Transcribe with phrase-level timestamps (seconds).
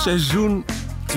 [0.00, 0.64] seizoen
[1.12, 1.14] 2020-2021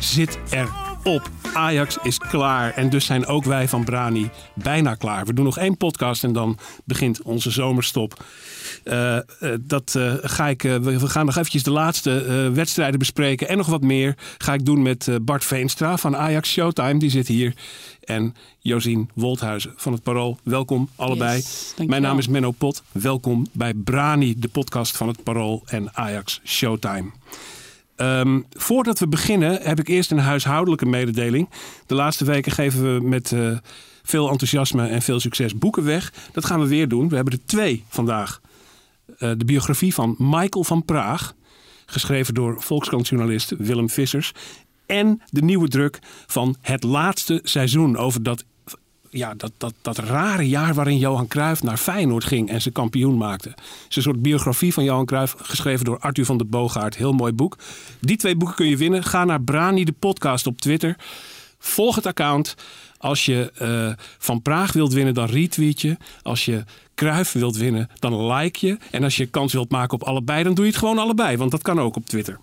[0.00, 1.30] zit erop.
[1.54, 5.26] Ajax is klaar en dus zijn ook wij van Brani bijna klaar.
[5.26, 8.24] We doen nog één podcast en dan begint onze zomerstop.
[8.84, 9.22] Eh, eh,
[9.60, 10.62] dat eh, ga ik.
[10.62, 14.16] we gaan nog eventjes de laatste wedstrijden bespreken en nog wat meer.
[14.38, 16.98] Ga ik doen met Bart Veenstra van Ajax Showtime.
[16.98, 17.54] Die zit hier.
[18.04, 20.38] En Josien Wolthuizen van het Parool.
[20.42, 21.36] Welkom allebei.
[21.36, 21.74] Yes.
[21.86, 22.82] Mijn naam is Menno Pot.
[22.92, 27.10] Welkom bij Brani, de podcast van het Parool en Ajax Showtime.
[27.96, 31.48] Ehm, voordat we beginnen heb ik eerst een huishoudelijke mededeling.
[31.86, 33.58] De laatste weken geven we met eh,
[34.02, 36.12] veel enthousiasme en veel succes boeken weg.
[36.32, 37.08] Dat gaan we weer doen.
[37.08, 38.40] We hebben er twee vandaag.
[39.18, 41.34] Eh, de biografie van Michael van Praag,
[41.86, 44.32] geschreven door Volkskrant-journalist Willem Vissers.
[44.92, 48.44] En de nieuwe druk van Het Laatste Seizoen over dat
[49.10, 53.16] ja, dat, dat, dat rare jaar waarin Johan Cruijff naar Feyenoord ging en ze kampioen
[53.16, 53.48] maakte.
[53.48, 56.96] Het is een soort biografie van Johan Cruijff, geschreven door Arthur van der Boogaard.
[56.96, 57.58] Heel mooi boek.
[58.00, 59.04] Die twee boeken kun je winnen.
[59.04, 60.96] Ga naar Brani de podcast op Twitter.
[61.58, 62.54] Volg het account.
[62.98, 65.96] Als je eh, van Praag wilt winnen, dan retweet je.
[66.22, 68.78] Als je Cruijff wilt winnen, dan like je.
[68.90, 71.36] En als je kans wilt maken op allebei, dan doe je het gewoon allebei.
[71.36, 72.38] Want dat kan ook op Twitter.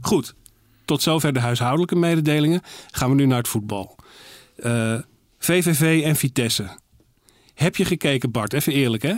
[0.00, 0.34] Goed,
[0.88, 2.60] tot zover de huishoudelijke mededelingen.
[2.90, 3.96] Gaan we nu naar het voetbal.
[4.56, 4.94] Eh,
[5.38, 6.68] VVV en Vitesse.
[7.54, 8.52] Heb je gekeken, Bart?
[8.52, 9.14] Even eerlijk, hè?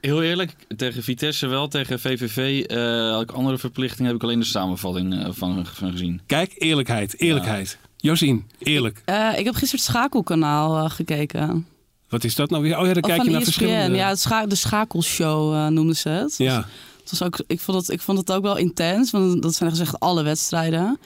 [0.00, 4.38] Heel eerlijk, tegen Vitesse wel, tegen VVV eh, had ik andere verplichtingen, heb ik alleen
[4.38, 6.20] de samenvatting eh, van, van gezien.
[6.26, 7.78] Kijk, eerlijkheid, eerlijkheid.
[7.96, 9.02] Josien, eerlijk.
[9.04, 11.66] Eh, ik heb gisteren het schakelkanaal eh, gekeken.
[12.08, 12.78] Wat is dat nou weer?
[12.78, 13.58] Oh ja, dan Of kijk je van naar ESPN.
[13.58, 13.96] verschillende...
[13.96, 16.34] Ja, scha de schakelshow eh, noemden ze het.
[16.36, 16.66] Ja.
[17.10, 20.00] Het ook, ik, vond het, ik vond het ook wel intens, want dat zijn gezegd
[20.00, 20.98] alle wedstrijden.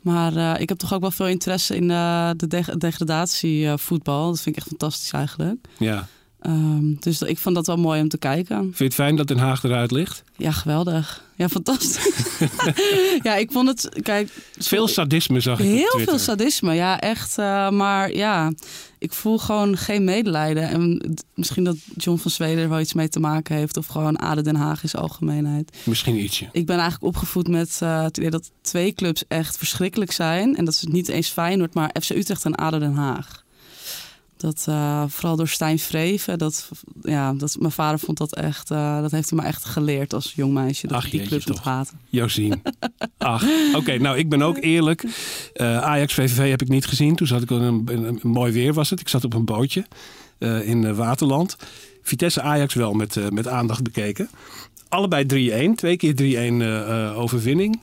[0.00, 4.26] Maar eh, ik heb toch ook wel veel interesse in eh, de de degradatievoetbal.
[4.26, 5.66] dat vind ik echt fantastisch eigenlijk.
[5.78, 6.08] ja.
[6.46, 8.56] Ehm, dus ik vond dat wel mooi om te kijken.
[8.62, 10.22] Vind je het fijn dat Den Haag eruit ligt?
[10.36, 11.24] Ja, geweldig.
[11.36, 11.98] Ja, fantastisch.
[13.22, 13.88] ja, ik vond het...
[14.02, 17.38] Kijk, Veel sadisme zag ik Heel veel sadisme, ja, echt.
[17.38, 18.52] eh, maar ja,
[18.98, 20.68] ik voel gewoon geen medelijden.
[20.68, 23.76] En misschien dat John van Zweden er wel iets mee te maken heeft.
[23.76, 25.76] Of gewoon Aden Den Haag is algemeenheid.
[25.84, 26.48] Misschien ietsje.
[26.52, 30.56] Ik ben eigenlijk opgevoed met eh, het idee dat twee clubs echt verschrikkelijk zijn.
[30.56, 33.44] En dat is het niet eens Feyenoord, maar FC Utrecht en Aden Den Haag.
[34.36, 36.38] Dat uh, vooral door Stijn Vreven.
[36.38, 36.70] Dat,
[37.02, 38.70] ja, dat, mijn vader vond dat echt.
[38.70, 40.86] Uh, dat heeft hij me echt geleerd als jong meisje.
[40.86, 41.64] Dat Ach, ik die clubs moet toch.
[41.64, 41.98] haten.
[42.08, 42.62] Josien.
[43.18, 43.44] Ach,
[43.74, 43.98] oké.
[43.98, 45.02] nou, ik ben ook eerlijk.
[45.02, 47.16] Uh, Ajax VVV heb ik niet gezien.
[47.16, 49.00] Toen zat ik in een, in een, mooi weer was het.
[49.00, 49.86] Ik zat op een bootje
[50.38, 51.56] uh, in Waterland.
[52.02, 54.30] Vitesse Ajax wel met, uh, met aandacht bekeken.
[54.88, 55.74] Allebei 3-1.
[55.74, 56.16] Twee keer 3-1
[56.54, 57.80] uh, overwinning.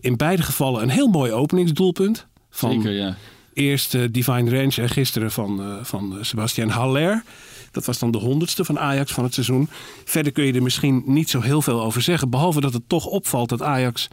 [0.00, 2.26] In beide gevallen een heel mooi openingsdoelpunt.
[2.50, 3.16] Van Zeker, ja.
[3.58, 7.22] Eerst uh, Divine Range en gisteren van, uh, van Sebastian Haller.
[7.70, 9.68] Dat was dan de honderdste van Ajax van het seizoen.
[10.04, 12.30] Verder kun je er misschien niet zo heel veel over zeggen.
[12.30, 14.08] Behalve dat het toch opvalt dat Ajax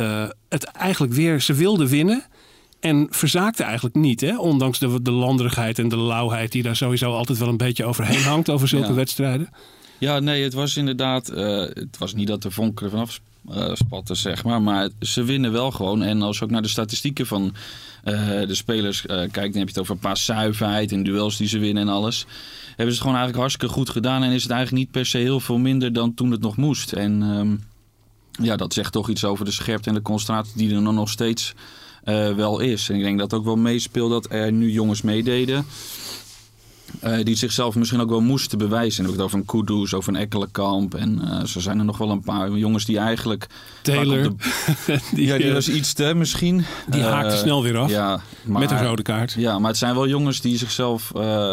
[0.00, 1.40] uh, het eigenlijk weer...
[1.40, 2.24] Ze wilde winnen
[2.80, 4.20] en verzaakte eigenlijk niet.
[4.20, 4.38] Hè?
[4.38, 8.22] Ondanks de, de landerigheid en de lauwheid die daar sowieso altijd wel een beetje overheen
[8.22, 8.94] hangt over zulke Ja.
[8.94, 9.48] wedstrijden.
[9.98, 11.30] Ja, nee, het was inderdaad...
[11.30, 13.20] uh, het was niet dat de vonken er vanaf
[13.50, 14.62] uh, spatten, zeg maar.
[14.62, 16.02] Maar ze winnen wel gewoon.
[16.02, 17.54] En als je ook naar de statistieken van
[18.04, 19.34] uh, de spelers kijkt...
[19.34, 22.26] dan heb je het over paaszuiverheid en duels die ze winnen en alles.
[22.66, 24.22] Hebben ze het gewoon eigenlijk hartstikke goed gedaan.
[24.22, 26.92] En is het eigenlijk niet per se heel veel minder dan toen het nog moest.
[26.92, 27.64] En um,
[28.30, 31.54] ja, dat zegt toch iets over de scherpte en de concentratie die er nog steeds
[32.36, 32.88] wel is.
[32.88, 35.66] En ik denk dat ook wel meespeelt dat er nu jongens meededen...
[37.04, 38.98] Uh, die zichzelf misschien ook wel moesten bewijzen.
[38.98, 40.94] En heb ik het over een Kudus, over een Ekkelenkamp.
[40.94, 43.46] En uh, zo zijn er nog wel een paar jongens die eigenlijk...
[43.82, 44.22] Taylor.
[44.22, 44.34] De...
[45.14, 46.64] die, ja, die was iets te misschien.
[46.88, 47.90] Die uh, haakte snel weer af.
[47.90, 49.32] Ja, maar, met een rode kaart.
[49.32, 51.12] Ja, maar het zijn wel jongens die zichzelf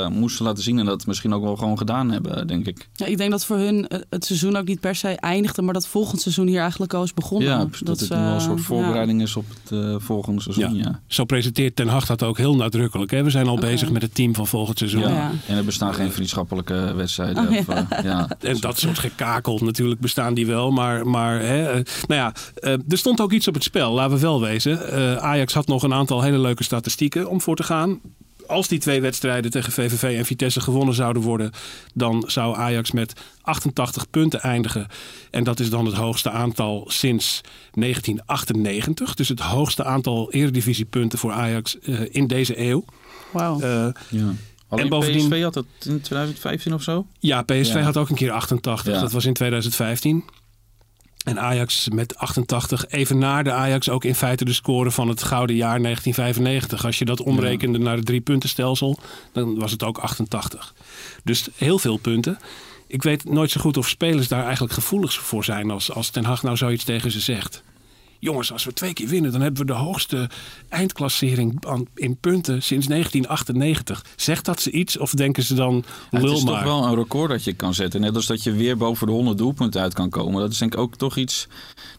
[0.09, 0.79] moesten laten zien.
[0.79, 2.87] En dat misschien ook wel gewoon gedaan hebben, denk ik.
[2.93, 5.61] Ja, ik denk dat voor hun het seizoen ook niet per se eindigde.
[5.61, 7.49] Maar dat volgend seizoen hier eigenlijk al is begonnen.
[7.49, 9.25] Ja, dat, dat het nu wel een soort voorbereiding ja.
[9.25, 10.75] is op het volgende seizoen.
[10.75, 10.83] Ja.
[10.83, 10.99] ja.
[11.07, 13.11] Zo presenteert Ten Hag dat ook heel nadrukkelijk.
[13.11, 13.23] Hè?
[13.23, 13.71] We zijn al okay.
[13.71, 15.22] bezig met het team van volgend seizoen.
[15.23, 15.31] Ja.
[15.47, 17.47] En er bestaan geen vriendschappelijke wedstrijden.
[17.47, 18.27] Oh, of, uh, ja.
[18.39, 20.71] En dat soort gekakel natuurlijk bestaan die wel.
[20.71, 24.21] Maar, maar hè, nou ja, uh, er stond ook iets op het spel, laten we
[24.21, 25.21] wel wezen.
[25.21, 27.99] Ajax had nog een aantal hele leuke statistieken om voor te gaan.
[28.47, 31.51] Als die twee wedstrijden tegen VVV en Vitesse gewonnen zouden worden...
[31.93, 34.87] dan zou Ajax met 88 punten eindigen.
[35.31, 37.41] En dat is dan het hoogste aantal sinds
[37.73, 39.13] 1998.
[39.13, 42.85] Dus het hoogste aantal eredivisiepunten voor Ajax uh, in deze eeuw.
[43.31, 43.61] Wauw.
[43.61, 44.33] Uh, ja.
[44.73, 47.05] Alleen bovendien- PSV had dat in 2015 of zo?
[47.19, 47.81] Ja, PSV Ja.
[47.81, 48.93] had ook een keer 88.
[48.93, 48.99] Ja.
[49.01, 50.23] Dat was in 2015.
[51.25, 55.23] En Ajax met 88 even na de Ajax ook in feite de score van het
[55.23, 56.85] gouden jaar 1995.
[56.85, 58.99] Als je dat omrekende naar het driepuntenstelsel,
[59.33, 60.73] dan was het ook 88.
[61.23, 62.39] Dus heel veel punten.
[62.87, 66.25] Ik weet nooit zo goed of spelers daar eigenlijk gevoelig voor zijn als, als Ten
[66.25, 67.63] Hag nou zoiets tegen ze zegt.
[68.23, 70.29] Jongens, als we twee keer winnen, dan hebben we de hoogste
[70.69, 71.63] eindklassering
[71.95, 74.05] in punten sinds 1998.
[74.15, 76.53] Zegt dat ze iets of denken ze dan Ja, het is maar?
[76.53, 78.01] toch wel een record dat je kan zetten.
[78.01, 80.41] Net als dat je weer boven de 100 doelpunten uit kan komen.
[80.41, 81.47] Dat is denk ik ook toch iets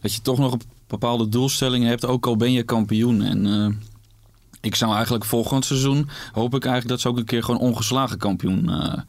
[0.01, 2.05] dat je toch nog een bepaalde doelstellingen hebt.
[2.05, 3.21] Ook al ben je kampioen.
[3.21, 3.67] En eh,
[4.61, 8.17] ik zou eigenlijk volgend seizoen hoop ik eigenlijk dat ze ook een keer gewoon ongeslagen
[8.17, 8.99] kampioen eh,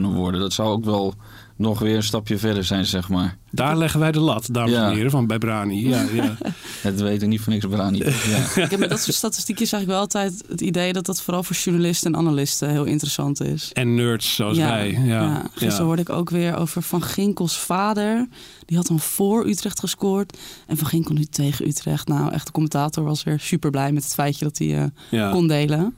[0.00, 0.40] kunnen worden.
[0.40, 1.14] Dat zou ook wel
[1.56, 3.36] nog weer een stapje verder zijn, zeg maar.
[3.50, 4.88] Daar leggen wij de lat, dames Ja.
[4.88, 5.88] en heren, van bij Brani.
[5.88, 6.36] Ja, ja.
[6.82, 7.98] Het weten niet van niks, Brani.
[8.04, 8.62] Ja.
[8.62, 11.56] Ik heb met dat soort statistiekjes eigenlijk wel altijd het idee dat dat vooral voor
[11.56, 13.70] journalisten en analisten heel interessant is.
[13.72, 14.90] En nerds zoals wij.
[14.90, 15.42] Ja, ja.
[15.54, 18.28] Gisteren hoorde ik ook weer over Van Ginkels vader.
[18.64, 20.36] Die had dan voor Utrecht gescoord.
[20.66, 22.08] En Van Ginkel nu tegen Utrecht.
[22.08, 25.30] Nou, echt de commentator was weer super blij met het feitje dat hij eh, Ja.
[25.30, 25.94] kon delen.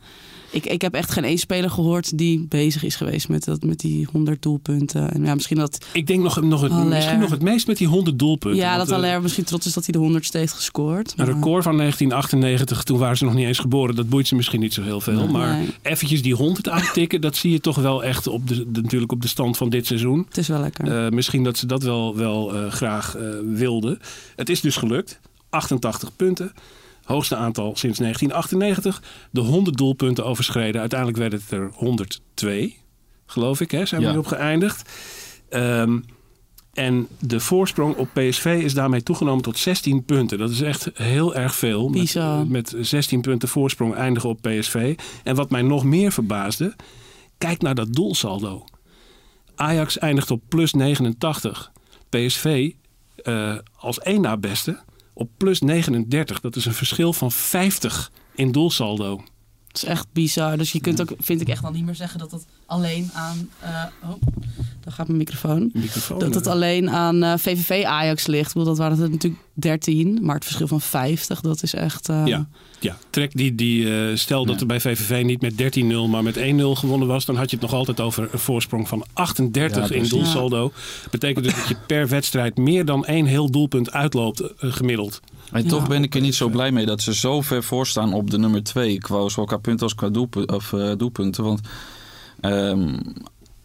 [0.51, 3.79] Ik, ik heb echt geen één speler gehoord die bezig is geweest met, dat, met
[3.79, 5.13] die 100 doelpunten.
[5.13, 6.89] En ja, misschien dat, Ik denk nog, nog het, Haller.
[6.89, 8.61] misschien nog het meest met die 100 doelpunten.
[8.61, 11.09] ja, dat eh, Allaire misschien trots is dat hij de 100ste heeft gescoord.
[11.11, 13.95] Een maar- record van 1998, toen waren ze nog niet eens geboren.
[13.95, 15.19] Dat boeit ze misschien niet zo heel veel.
[15.21, 15.29] Nee.
[15.29, 15.69] Maar Nee.
[15.83, 19.23] eventjes die 100 aantikken, dat zie je toch wel echt op de, de- natuurlijk op
[19.23, 20.25] de stand van dit seizoen.
[20.29, 21.05] Het is wel lekker.
[21.05, 23.99] Eh, misschien dat ze dat wel, wel eh, graag wilden.
[24.37, 25.21] Het is dus gelukt.
[25.51, 26.53] 88 punten.
[27.07, 29.03] Hoogste aantal sinds 1998.
[29.31, 30.81] De 100 doelpunten overschreden.
[30.81, 32.77] Uiteindelijk werden het er 102,
[33.27, 33.71] geloof ik.
[33.71, 33.87] Hè?
[33.87, 34.13] Zijn we Ja.
[34.13, 34.91] erop geëindigd.
[35.49, 35.99] Ehm,
[36.73, 40.39] en de voorsprong op PSV is daarmee toegenomen tot 16 punten.
[40.39, 41.89] Dat is echt heel erg veel.
[41.89, 44.97] Met, met 16 punten voorsprong eindigen op PSV.
[45.25, 46.75] En wat mij nog meer verbaasde,
[47.39, 48.65] kijk naar dat doelsaldo.
[49.55, 51.73] Ajax eindigt op plus 89.
[52.09, 52.73] PSV
[53.17, 54.79] eh, als één na beste
[55.19, 56.41] op plus 39.
[56.41, 59.23] Dat is een verschil van 50 in doelsaldo.
[59.77, 60.57] Het is echt bizar.
[60.59, 63.49] Dus je kunt ook, vind ik echt dan niet meer zeggen dat het alleen aan.
[63.61, 63.69] eh,
[64.03, 64.15] oh,
[64.81, 65.71] daar gaat mijn microfoon.
[65.75, 66.19] Microfoon.
[66.19, 68.47] Dat het eh, alleen aan eh, VVV Ajax ligt.
[68.49, 72.09] Ik bedoel, dat waren er natuurlijk 13, maar het verschil van 50, dat is echt.
[72.09, 72.47] eh, Ja.
[72.81, 76.41] Ja, trek die, die stel dat er bij VVV niet met 13-0, maar met 1-0
[76.73, 79.89] gewonnen was, dan had je het nog altijd over een voorsprong van 38 Ja, in
[79.89, 80.09] precies.
[80.09, 80.73] doelsaldo.
[81.11, 85.21] Betekent dus dat je per wedstrijd meer dan één heel doelpunt uitloopt, gemiddeld.
[85.53, 85.69] En Ja.
[85.69, 88.31] toch ben ik er niet zo blij mee dat ze zo ver voor staan op
[88.31, 88.99] de nummer 2.
[88.99, 90.11] Qua zowel qua punten als qua
[90.47, 91.45] of, eh, doelpunten.
[91.45, 91.61] Want
[92.41, 92.97] ehm,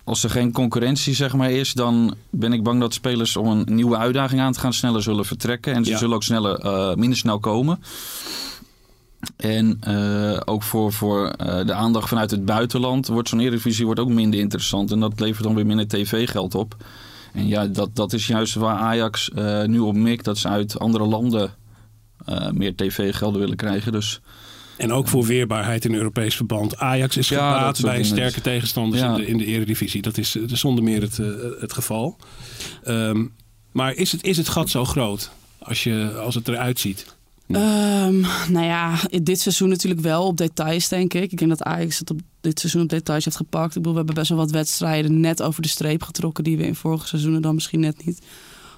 [0.04, 3.76] als er geen concurrentie zeg maar, is, dan ben ik bang dat spelers om een
[3.76, 5.74] nieuwe uitdaging aan te gaan sneller zullen vertrekken.
[5.74, 5.98] En ze Ja.
[5.98, 7.80] zullen ook sneller, eh, minder snel komen.
[9.38, 11.34] En eh, ook voor, voor
[11.66, 14.92] de aandacht vanuit het buitenland wordt zo'n Eredivisie wordt ook minder interessant.
[14.92, 16.76] En dat levert dan weer minder tv-geld op.
[17.34, 19.30] En ja, dat, dat is juist waar Ajax
[19.66, 20.26] nu op mikt.
[20.26, 21.54] Dat ze uit andere landen
[22.52, 23.92] meer tv-gelden willen krijgen.
[23.92, 24.22] Dus
[24.78, 26.78] En ook voor weerbaarheid in Europees verband.
[26.78, 29.10] Ajax is Ja, dat gebaat bij sterke tegenstanders Ja.
[29.10, 30.02] in, de, in de Eredivisie.
[30.02, 31.28] Dat is, eh, zonder meer het, eh,
[31.60, 32.18] het geval.
[32.84, 33.26] Ehm,
[33.72, 37.16] maar is het, is het gat zo groot als, je, als het eruit ziet?
[37.48, 41.32] Ehm, nou ja, dit seizoen natuurlijk wel op details, denk ik.
[41.32, 43.68] Ik denk dat Ajax het op dit seizoen op details heeft gepakt.
[43.68, 46.44] Ik bedoel, we hebben best wel wat wedstrijden net over de streep getrokken...
[46.44, 48.20] die we in vorige seizoenen dan misschien net niet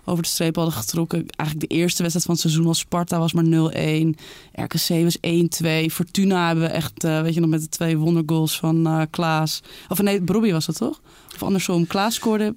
[0.05, 1.25] over de streep hadden getrokken.
[1.27, 4.15] Eigenlijk de eerste wedstrijd van het seizoen als Sparta was maar 0-1.
[4.53, 5.91] RKC was 1-2.
[5.91, 9.61] Fortuna hebben we echt, eh, weet je nog, met de twee wondergoals van eh Klaas.
[9.89, 11.01] Of nee, Brobby was dat toch?
[11.35, 12.53] Of andersom, Klaas scoorde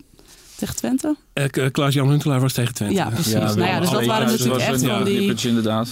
[0.57, 1.17] tegen Twente?
[1.33, 2.95] Eh, K- Klaas-Jan Huntelaar was tegen Twente.
[2.95, 3.33] Ja, precies.
[3.33, 5.35] nou ja, dus dat waren natuurlijk was echt van die...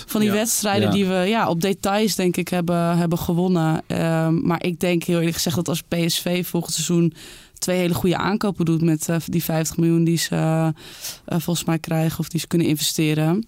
[0.06, 3.82] Van die wedstrijden die we ja, op details denk ik hebben, hebben gewonnen.
[3.87, 7.12] Ehm, maar ik denk heel eerlijk gezegd dat als PSV volgend seizoen
[7.58, 10.73] twee hele goede aankopen doet met eh, die 50 miljoen die ze eh, eh,
[11.25, 13.46] volgens mij krijgen of die ze kunnen investeren.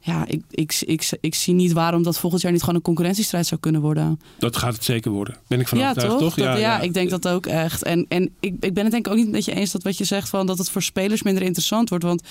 [0.00, 3.46] Ja, ik, ik, ik, ik, zie niet waarom dat volgend jaar niet gewoon een concurrentiestrijd
[3.46, 4.20] zou kunnen worden.
[4.38, 5.36] Dat gaat het zeker worden.
[5.46, 6.34] Ben ik van ja, overtuigd, toch?
[6.34, 6.44] toch?
[6.46, 7.82] Dat- ja, ik denk dat ook echt.
[7.82, 9.98] En, en ik, ik ben het denk ik ook niet met je eens dat wat
[9.98, 12.04] je zegt van dat het voor spelers minder interessant wordt.
[12.04, 12.22] Want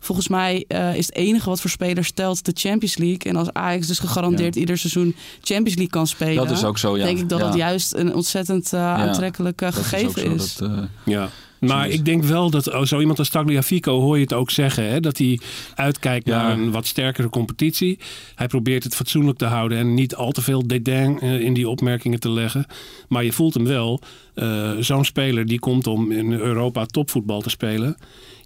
[0.00, 3.18] volgens mij eh, is het enige wat voor spelers telt de Champions League.
[3.30, 4.60] En als Ajax dus gegarandeerd Ja.
[4.60, 6.46] ieder seizoen Champions League kan spelen.
[6.46, 7.04] Dat is ook zo, ja.
[7.04, 7.46] Denk ik dat Ja.
[7.46, 10.54] dat juist een ontzettend eh, aantrekkelijk eh, gegeven is.
[10.54, 11.28] zo, dat, eh, Ja.
[11.60, 14.88] Maar ik denk wel dat oh, zo iemand als Tagliafico hoor je het ook zeggen.
[14.90, 15.00] Hè?
[15.00, 15.40] Dat hij
[15.74, 16.42] uitkijkt Ja.
[16.42, 17.98] naar een wat sterkere competitie.
[18.34, 21.68] Hij probeert het fatsoenlijk te houden en niet al te veel dédain eh, in die
[21.68, 22.66] opmerkingen te leggen.
[23.08, 24.00] Maar je voelt hem wel.
[24.34, 27.96] eh, Zo'n speler die komt om in Europa topvoetbal te spelen.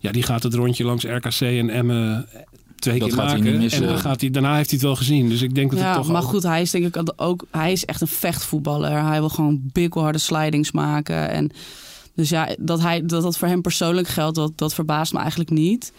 [0.00, 2.26] Ja, die gaat het rondje langs RKC en Emmen
[2.79, 3.52] twee Dat keer gaat hij maken.
[3.52, 3.83] niet missen.
[3.83, 5.29] En dan gaat hij, daarna heeft hij het wel gezien.
[5.29, 7.47] Dus ik denk dat Ja, het toch maar ook- goed, hij is denk ik ook...
[7.50, 9.05] Hij is echt een vechtvoetballer.
[9.05, 11.31] Hij wil gewoon bikkelharde slidings maken.
[11.31, 11.50] En
[12.20, 15.50] dus ja, dat, hij, dat dat voor hem persoonlijk geldt, dat, dat verbaast me eigenlijk
[15.50, 15.92] niet.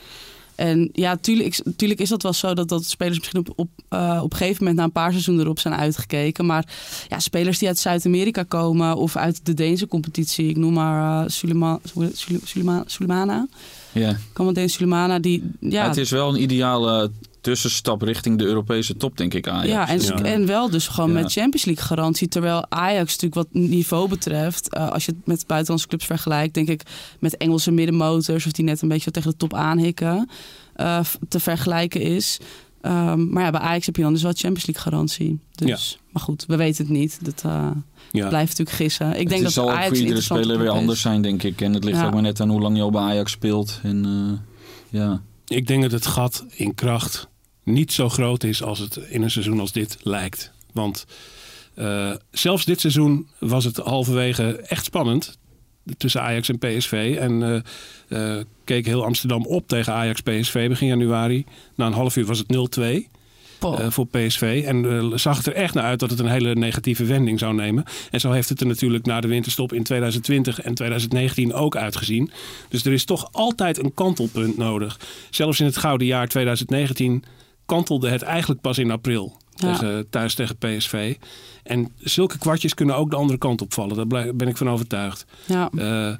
[0.55, 4.19] En ja, tuurlijk, tuurlijk is dat wel zo dat, dat spelers misschien op, op, eh,
[4.23, 6.45] op een gegeven moment na een paar seizoenen erop zijn uitgekeken.
[6.45, 6.65] Maar
[7.07, 11.29] ja, spelers die uit Zuid-Amerika komen of uit de Deense competitie, ik noem maar eh
[11.29, 11.79] Sulema,
[12.13, 13.47] Sulema, Sulema, Sulemana,
[13.91, 14.17] Ja.
[14.33, 17.11] Kamaldeen Sulemana, die ja, Ja, het is wel een ideale
[17.41, 19.47] tussenstap richting de Europese top, denk ik.
[19.47, 19.67] Ajax.
[19.67, 20.31] Ja, en, Ja.
[20.31, 21.21] en wel dus gewoon Ja.
[21.21, 22.27] met Champions League garantie.
[22.27, 26.67] Terwijl Ajax natuurlijk wat niveau betreft, eh, als je het met buitenlandse clubs vergelijkt, denk
[26.69, 26.81] ik
[27.19, 30.29] met Engelse middenmotors, of die net een beetje tegen de top aanhikken,
[30.75, 32.39] eh, te vergelijken is.
[32.81, 35.39] Ehm, maar ja, bij Ajax heb je dan dus wel Champions League garantie.
[35.55, 37.19] Dus, Maar goed, we weten het niet.
[37.25, 37.69] Dat eh,
[38.11, 38.27] ja.
[38.27, 39.07] blijft natuurlijk gissen.
[39.09, 40.73] Ik denk het dat zal ook Ajax voor een iedere speler weer is.
[40.73, 41.61] anders zijn, denk ik.
[41.61, 42.05] En het ligt Ja.
[42.05, 43.79] ook maar net aan hoe lang je al bij Ajax speelt.
[43.83, 45.21] En eh, ja.
[45.47, 47.27] Ik denk dat het gat in kracht
[47.63, 50.51] niet zo groot is als het in een seizoen als dit lijkt.
[50.73, 51.05] Want
[51.73, 55.39] eh, zelfs dit seizoen was het halverwege echt spannend
[55.97, 57.17] tussen Ajax en PSV.
[57.19, 57.63] En
[58.07, 61.45] eh, eh, keek heel Amsterdam op tegen Ajax-PSV begin januari.
[61.75, 63.07] Na een half uur was het 0-2
[63.59, 63.79] Poh.
[63.79, 64.63] eh, voor PSV.
[64.65, 67.83] En zag het er echt naar uit dat het een hele negatieve wending zou nemen.
[68.11, 72.31] En zo heeft het er natuurlijk na de winterstop in 2020 en 2019 ook uitgezien.
[72.69, 74.99] Dus er is toch altijd een kantelpunt nodig.
[75.29, 77.23] Zelfs in het gouden jaar 2019
[77.75, 79.37] kantelde het eigenlijk pas in april.
[79.55, 79.77] Ja.
[79.77, 81.15] Tegen, thuis tegen PSV.
[81.63, 84.09] En zulke kwartjes kunnen ook de andere kant opvallen.
[84.09, 85.25] Daar ben ik van overtuigd.
[85.45, 85.69] ja.
[85.77, 86.13] Eh,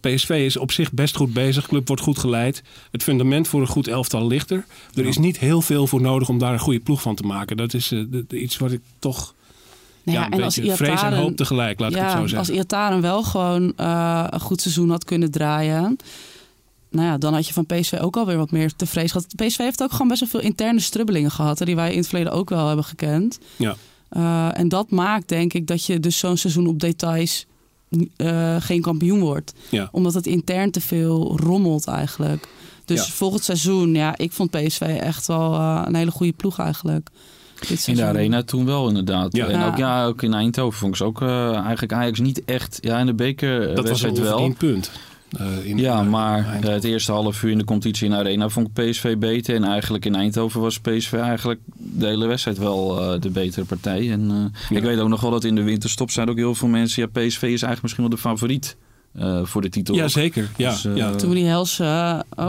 [0.00, 1.66] PSV is op zich best goed bezig.
[1.66, 2.62] Club wordt goed geleid.
[2.90, 4.64] Het fundament voor een goed elftal ligt er.
[4.94, 7.56] Er is niet heel veel voor nodig om daar een goede ploeg van te maken.
[7.56, 8.00] Dat is eh,
[8.30, 9.34] iets wat ik toch
[10.02, 12.10] Nou ja, ja, een en als beetje vrees en Iataren- hoop tegelijk, laat ik het
[12.10, 12.54] zo als zeggen.
[12.54, 15.96] Iataren wel gewoon eh, een goed seizoen had kunnen draaien.
[16.90, 19.26] Nou ja, dan had je van PSV ook alweer wat meer te vrezen gehad.
[19.48, 21.58] PSV heeft ook gewoon best wel veel interne strubbelingen gehad.
[21.58, 23.38] Hè, die wij in het verleden ook wel hebben gekend.
[23.56, 23.76] Ja.
[24.08, 27.46] Eh, en dat maakt denk ik dat je dus zo'n seizoen op details
[28.16, 29.52] eh, geen kampioen wordt.
[29.68, 29.88] Ja.
[29.92, 32.48] Omdat het intern te veel rommelt eigenlijk.
[32.84, 33.12] Dus Ja.
[33.12, 37.08] volgend seizoen, ja, ik vond PSV echt wel eh, een hele goede ploeg eigenlijk.
[37.86, 39.36] In de arena toen wel inderdaad.
[39.36, 39.46] Ja.
[39.46, 39.66] En Ja.
[39.66, 42.78] ook, ja, ook in Eindhoven vond ik ze ook eh, eigenlijk Ajax niet echt...
[42.80, 44.38] Ja, in de beker Dat was een wedstrijd wel.
[44.38, 44.90] onverdiend punt.
[45.38, 46.68] Eh, in, Ja, eh, maar Eindhoven.
[46.68, 49.54] eh, het eerste half uur in de competitie in de arena vond ik PSV beter.
[49.54, 54.10] En eigenlijk in Eindhoven was PSV eigenlijk de hele wedstrijd wel eh, de betere partij.
[54.12, 54.76] En eh, Ja.
[54.76, 57.02] ik weet ook nog wel dat in de winterstop zijn ook heel veel mensen...
[57.02, 58.76] Ja, PSV is eigenlijk misschien wel de favoriet
[59.14, 59.94] eh, voor de titel.
[59.94, 60.48] Ja, zeker.
[60.56, 61.10] Ja, Dus, ja.
[61.14, 61.84] Toen we die helse...
[62.36, 62.46] oh,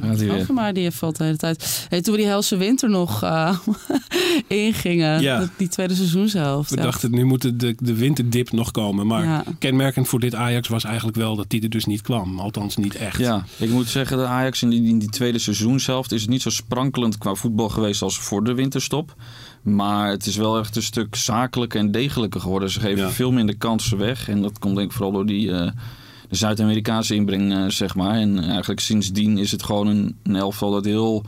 [0.00, 0.34] Gaat weer.
[0.40, 1.86] over maar die valt de hele tijd.
[1.88, 3.58] Hey, toen we die helse winter nog eh,
[4.46, 5.38] ingingen, Ja.
[5.38, 6.70] dat- die tweede seizoenshelft.
[6.70, 6.82] We ja.
[6.82, 9.06] dachten, nu moet de, de winterdip nog komen.
[9.06, 9.44] Maar Ja.
[9.58, 12.38] kenmerkend voor dit Ajax was eigenlijk wel dat die er dus niet kwam.
[12.40, 13.18] Althans niet echt.
[13.18, 16.30] Ja, ik moet zeggen dat Ajax in die, in die tweede seizoen zelf is het
[16.30, 19.14] niet zo sprankelend qua voetbal geweest als voor de winterstop.
[19.62, 22.70] Maar het is wel echt een stuk zakelijker en degelijker geworden.
[22.70, 23.10] Ze geven Ja.
[23.10, 24.28] veel minder kansen weg.
[24.28, 25.72] En dat komt denk ik vooral door die eh, de
[26.36, 28.14] Zuid-Amerikaanse inbreng, eh, zeg maar.
[28.14, 31.24] En eigenlijk sindsdien is het gewoon een, een elftal dat heel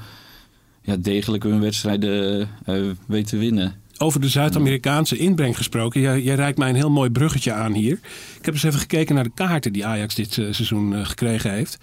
[0.83, 3.83] ja, degelijk hun wedstrijden eh, weet te winnen.
[3.99, 6.01] Over de Zuid-Amerikaanse inbreng gesproken.
[6.01, 7.99] Jij, jij reikt mij een heel mooi bruggetje aan hier.
[8.39, 11.51] Ik heb eens even gekeken naar de kaarten die Ajax dit eh, seizoen eh, gekregen
[11.51, 11.79] heeft.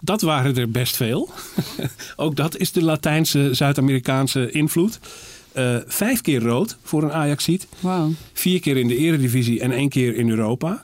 [0.00, 1.30] Dat waren er best veel.
[2.16, 4.98] Ook dat is de Latijnse Zuid-Amerikaanse invloed.
[5.52, 7.66] Eh, vijf keer rood voor een Ajaxiet.
[7.80, 8.12] Wauw.
[8.32, 10.82] Vier keer in de eredivisie en één keer in Europa.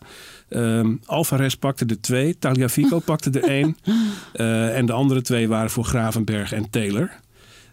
[0.48, 2.38] Ehm Alvarez pakte er twee.
[2.38, 3.76] Tagliafico pakte er één.
[4.32, 7.10] Eh, en de andere twee waren voor Gravenberg en Taylor.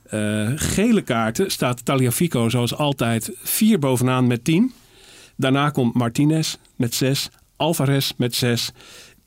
[0.04, 4.74] Eh, gele kaarten staat Tagliafico zoals altijd vier bovenaan met tien.
[5.36, 7.30] Daarna komt Martinez met zes.
[7.56, 8.72] Alvarez met zes.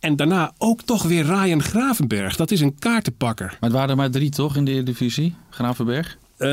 [0.00, 2.36] En daarna ook toch weer Ryan Gravenberg.
[2.36, 3.46] Dat is een kaartenpakker.
[3.46, 6.18] Maar het waren er maar drie toch in de divisie, Gravenberg?
[6.36, 6.48] Eh,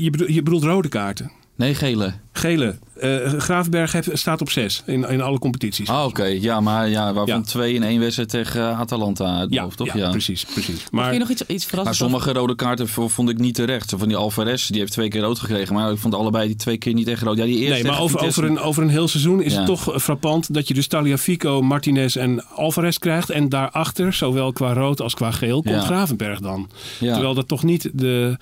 [0.00, 1.30] je, bedoelt, je bedoelt rode kaarten.
[1.56, 2.12] Nee, gele.
[2.32, 2.78] Gele.
[3.00, 5.88] Eh, Gravenberg heeft, staat op zes in, in alle competities.
[5.88, 6.24] Ah, oké.
[6.24, 7.40] Ja, maar ja, waarvan Ja.
[7.40, 9.94] twee in één wedstrijd tegen eh, Atalanta uit mijn ja, hoofd, toch?
[9.94, 10.44] ja, precies.
[10.44, 10.86] precies.
[10.90, 13.88] Mag Maar je nog iets, iets Maar sommige rode kaarten vond ik niet terecht.
[13.88, 15.74] Zo van die Alvarez, die heeft twee keer rood gekregen.
[15.74, 17.36] Maar ik vond allebei die twee keer niet echt rood.
[17.36, 19.58] Ja, die eerste Nee, maar over, over, een, over een heel seizoen is Ja.
[19.58, 23.30] het toch frappant dat je dus Taliafico, Martinez en Alvarez krijgt.
[23.30, 25.80] En daarachter, zowel qua rood als qua geel, komt Ja.
[25.80, 26.68] Gravenberg dan.
[26.98, 27.12] Ja.
[27.12, 28.36] Terwijl dat toch niet de,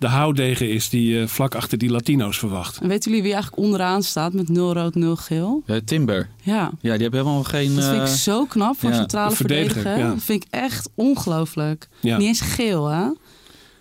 [0.00, 2.78] de houdegen is die je vlak achter die Latino's verwacht.
[2.80, 5.62] En weten jullie wie eigenlijk onderaan staat met 0 rood, 0 geel?
[5.66, 6.28] Ja, Timber.
[6.42, 6.70] Ja.
[6.80, 7.74] Ja, die hebben helemaal geen...
[7.74, 10.06] Dat vind ik eh, zo knap voor ja, centrale verdediger, verdediger.
[10.06, 10.14] ja.
[10.14, 11.88] Dat vind ik echt ongelooflijk.
[12.00, 12.16] Ja.
[12.16, 13.04] Niet eens geel, hè?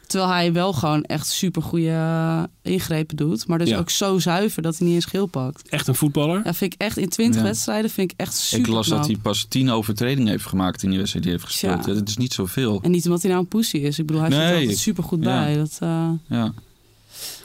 [0.10, 3.48] Terwijl hij wel gewoon echt super goede ingrepen doet.
[3.48, 3.78] Maar dus Ja.
[3.78, 5.70] ook zo zuiver dat hij niet eens geel pakt.
[5.70, 6.42] Echt een voetballer.
[6.44, 7.48] Ja, vind ik echt in 20 Ja.
[7.48, 10.89] wedstrijden vind ik echt super Ik las dat hij pas tien overtredingen heeft gemaakt in
[10.89, 11.86] die wedstrijd die hij heeft gespeeld.
[11.86, 12.80] Ja, Dat is niet zoveel.
[12.84, 14.00] En niet omdat hij nou een pussy is.
[14.00, 15.56] Ik bedoel, hij zit er Nee, altijd super goed bij.
[15.58, 16.54] Dat, eh, Ja.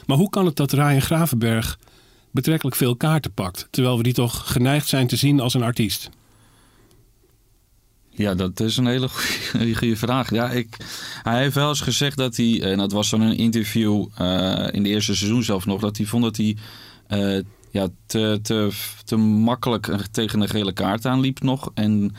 [0.06, 1.78] Maar hoe kan het dat Ryan Gravenberg
[2.30, 3.68] betrekkelijk veel kaarten pakt?
[3.70, 6.10] Terwijl we die toch geneigd zijn te zien als een artiest.
[8.16, 9.08] Ja, dat is een hele
[9.78, 10.30] goede, vraag.
[10.30, 10.76] Ja, ik,
[11.22, 14.82] hij heeft wel eens gezegd dat hij, en dat was dan een interview eh, in
[14.82, 16.56] de eerste seizoen zelf nog, dat hij vond dat hij
[17.06, 18.70] eh, ja, te, te,
[19.04, 21.70] te makkelijk tegen een gele kaart aanliep nog.
[21.74, 22.14] En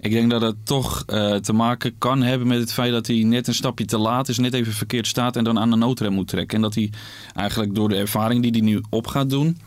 [0.00, 3.22] ik denk dat het toch eh, te maken kan hebben met het feit dat hij
[3.22, 6.12] net een stapje te laat is, net even verkeerd staat en dan aan de noodrem
[6.12, 6.56] moet trekken.
[6.56, 6.90] En dat hij
[7.34, 9.58] eigenlijk door de ervaring die hij nu op gaat doen,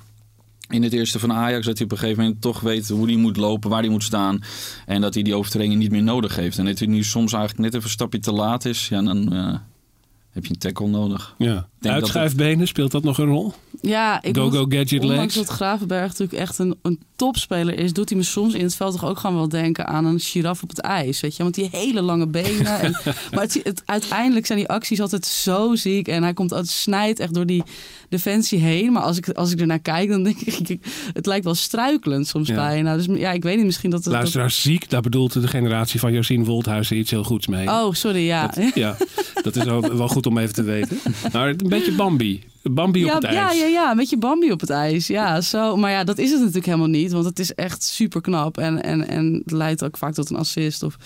[0.72, 3.16] in het eerste van Ajax dat hij op een gegeven moment toch weet hoe hij
[3.16, 4.40] moet lopen, waar hij moet staan.
[4.86, 6.58] En dat hij die overtreding niet meer nodig heeft.
[6.58, 8.88] En dat hij nu soms eigenlijk net even een stapje te laat is.
[8.88, 9.58] Ja, dan eh,
[10.32, 11.36] heb je een tackle nodig.
[11.38, 11.68] Ja.
[11.82, 13.54] Dat Uitschuifbenen, speelt dat nog een rol?
[13.82, 17.94] ja, ik Go, moet- go, gadget Ondanks dat Gravenberg natuurlijk echt een, een topspeler is,
[17.94, 20.64] doet hij me soms in het veld toch ook gewoon wel denken aan een giraf
[20.64, 21.20] op het ijs.
[21.20, 22.80] Weet je, want die hele lange benen.
[22.80, 22.92] En,
[23.32, 27.20] maar het, het- uiteindelijk zijn die acties altijd zo ziek en hij komt altijd snijdt
[27.20, 27.64] echt door die
[28.10, 28.92] defensie heen.
[28.92, 30.80] Maar als ik, als ik ernaar kijk, dan denk ik,
[31.14, 32.56] het lijkt wel struikelend soms Ja.
[32.56, 32.96] bijna.
[32.98, 34.08] Dus ja, ik weet niet, misschien dat het.
[34.10, 37.68] dat- Luisteraars ziek, daar bedoelt de generatie van Josien Wolthuizen iets heel goeds mee.
[37.68, 38.48] oh, sorry, ja.
[38.48, 38.98] Dat, ja,
[39.44, 41.00] dat is wel, wel goed om even te weten.
[41.32, 42.44] Nou, een beetje Bambi.
[42.64, 43.36] Bambi op het ijs.
[43.36, 45.08] ja, ja, ja, met je Bambi op het ijs.
[45.08, 45.76] Ja, zo.
[45.76, 47.12] Maar ja, dat is het natuurlijk helemaal niet.
[47.12, 48.58] Want het is echt super knap.
[48.58, 50.98] En, en, en het leidt ook vaak tot een assist of,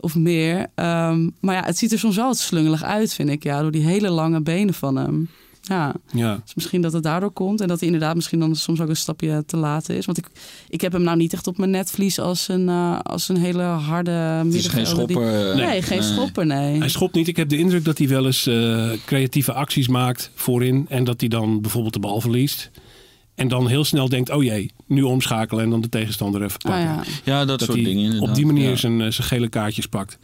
[0.00, 0.66] of meer.
[0.74, 3.42] Ehm, maar ja, het ziet er soms wel wat slungelig uit, vind ik.
[3.42, 5.28] Ja, door die hele lange benen van hem.
[5.64, 6.40] Ja, Ja.
[6.44, 7.60] dus misschien dat het daardoor komt.
[7.60, 10.04] En dat hij inderdaad misschien dan soms ook een stapje te laat is.
[10.06, 10.26] Want ik,
[10.68, 13.62] ik heb hem nou niet echt op mijn netvlies als een, eh, als een hele
[13.62, 15.50] harde Het is geen die- schopper.
[15.50, 16.78] eh, Nee, geen schopper, nee.
[16.78, 17.28] Hij schopt niet.
[17.28, 20.86] Ik heb de indruk dat hij wel eens eh, creatieve acties maakt voorin.
[20.88, 22.70] En dat hij dan bijvoorbeeld de bal verliest.
[23.34, 26.70] En dan heel snel denkt, oh jee, nu omschakelen en dan de tegenstander even Ah,
[26.70, 26.84] pakken.
[26.84, 27.02] ja.
[27.32, 28.28] Ja, dat, dat soort hij dingen inderdaad.
[28.28, 28.76] op die manier Ja.
[28.76, 30.18] zijn, zijn gele kaartjes pakt.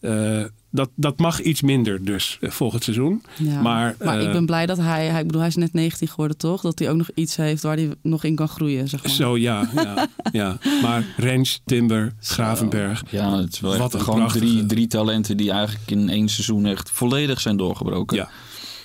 [0.00, 3.22] Eh, dat, dat mag iets minder dus eh, volgend seizoen.
[3.36, 3.60] Ja.
[3.60, 6.08] Maar, Maar eh, ik ben blij dat hij, hij, ik bedoel, hij is net 19
[6.08, 6.60] geworden, toch?
[6.60, 9.12] Dat hij ook nog iets heeft waar hij nog in kan groeien, zeg maar.
[9.12, 10.58] Zo ja, ja, ja.
[10.82, 13.02] Maar Rens, Timber, Gravenberg.
[13.10, 16.08] Ja, het is wel Wat echt een gewoon prachtige- drie, drie talenten die eigenlijk in
[16.08, 18.16] één seizoen echt volledig zijn doorgebroken.
[18.16, 18.28] Ja,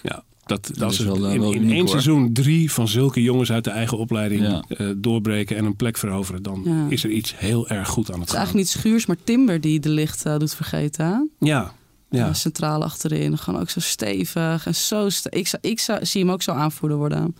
[0.03, 0.23] ja.
[0.61, 1.89] Dat, dat is is wel, eh, in, wel in uniek, één hoor.
[1.89, 4.63] seizoen drie van zulke jongens uit de eigen opleiding Ja.
[4.67, 6.43] eh, doorbreken en een plek veroveren.
[6.43, 6.85] Dan Ja.
[6.89, 8.37] is er iets heel erg goed aan het Het is gaan.
[8.45, 11.05] eigenlijk niet Schuurs, maar Timber die de licht eh, doet vergeten.
[11.05, 11.45] hè?
[11.47, 11.71] Ja,
[12.09, 12.33] ja.
[12.33, 13.37] Centraal achterin.
[13.37, 15.09] Gewoon ook zo stevig en zo...
[15.09, 17.35] ste- ik zou, ik zou, zie hem ook zo aanvoerder worden.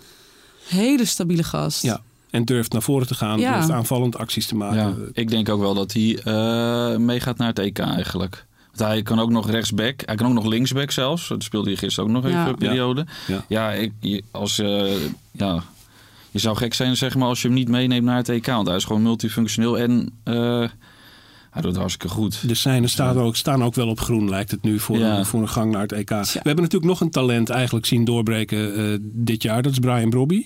[0.67, 1.82] Hele stabiele gast.
[1.84, 2.02] ja.
[2.30, 3.54] En durft naar voren te gaan, Ja.
[3.54, 4.78] durft aanvallend acties te maken.
[4.78, 8.45] Ja, ik denk ook wel dat hij eh, meegaat naar het EK eigenlijk.
[8.75, 10.01] Want hij kan ook nog rechtsback.
[10.05, 11.27] Hij kan ook nog linksback zelfs.
[11.27, 12.47] Dat speelde hij gisteren ook nog even Ja.
[12.47, 13.05] een periode.
[13.27, 13.45] Ja.
[13.47, 14.91] Ja, ik, je- als, eh,
[15.31, 15.63] ja,
[16.31, 18.45] je zou gek zijn zeg maar, als je hem niet meeneemt naar het EK.
[18.45, 20.33] Want hij is gewoon multifunctioneel en eh,
[21.49, 22.47] hij doet het hartstikke goed.
[22.47, 25.17] De seinen staan ook, staan ook wel op groen, lijkt het nu, voor, Ja.
[25.17, 26.09] een, voor een gang naar het EK.
[26.09, 29.62] We hebben natuurlijk nog een talent eigenlijk zien doorbreken eh, dit jaar.
[29.62, 30.45] Dat is Brian Brobby.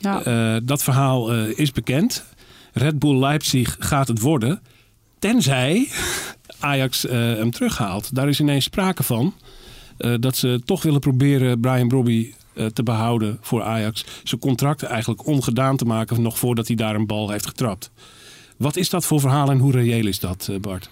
[0.00, 0.22] Ja.
[0.22, 2.24] Eh, dat verhaal eh, is bekend.
[2.72, 4.60] Red Bull Leipzig gaat het worden.
[5.18, 5.88] Tenzij
[6.62, 8.14] Ajax eh, hem terughaalt.
[8.14, 9.34] Daar is ineens sprake van.
[9.98, 14.04] eh, dat ze toch willen proberen Brian Brobby eh, te behouden voor Ajax.
[14.24, 16.22] Zijn contract eigenlijk ongedaan te maken.
[16.22, 17.90] Nog voordat hij daar een bal heeft getrapt.
[18.56, 20.90] Wat is dat voor verhaal en hoe reëel is dat, Bart?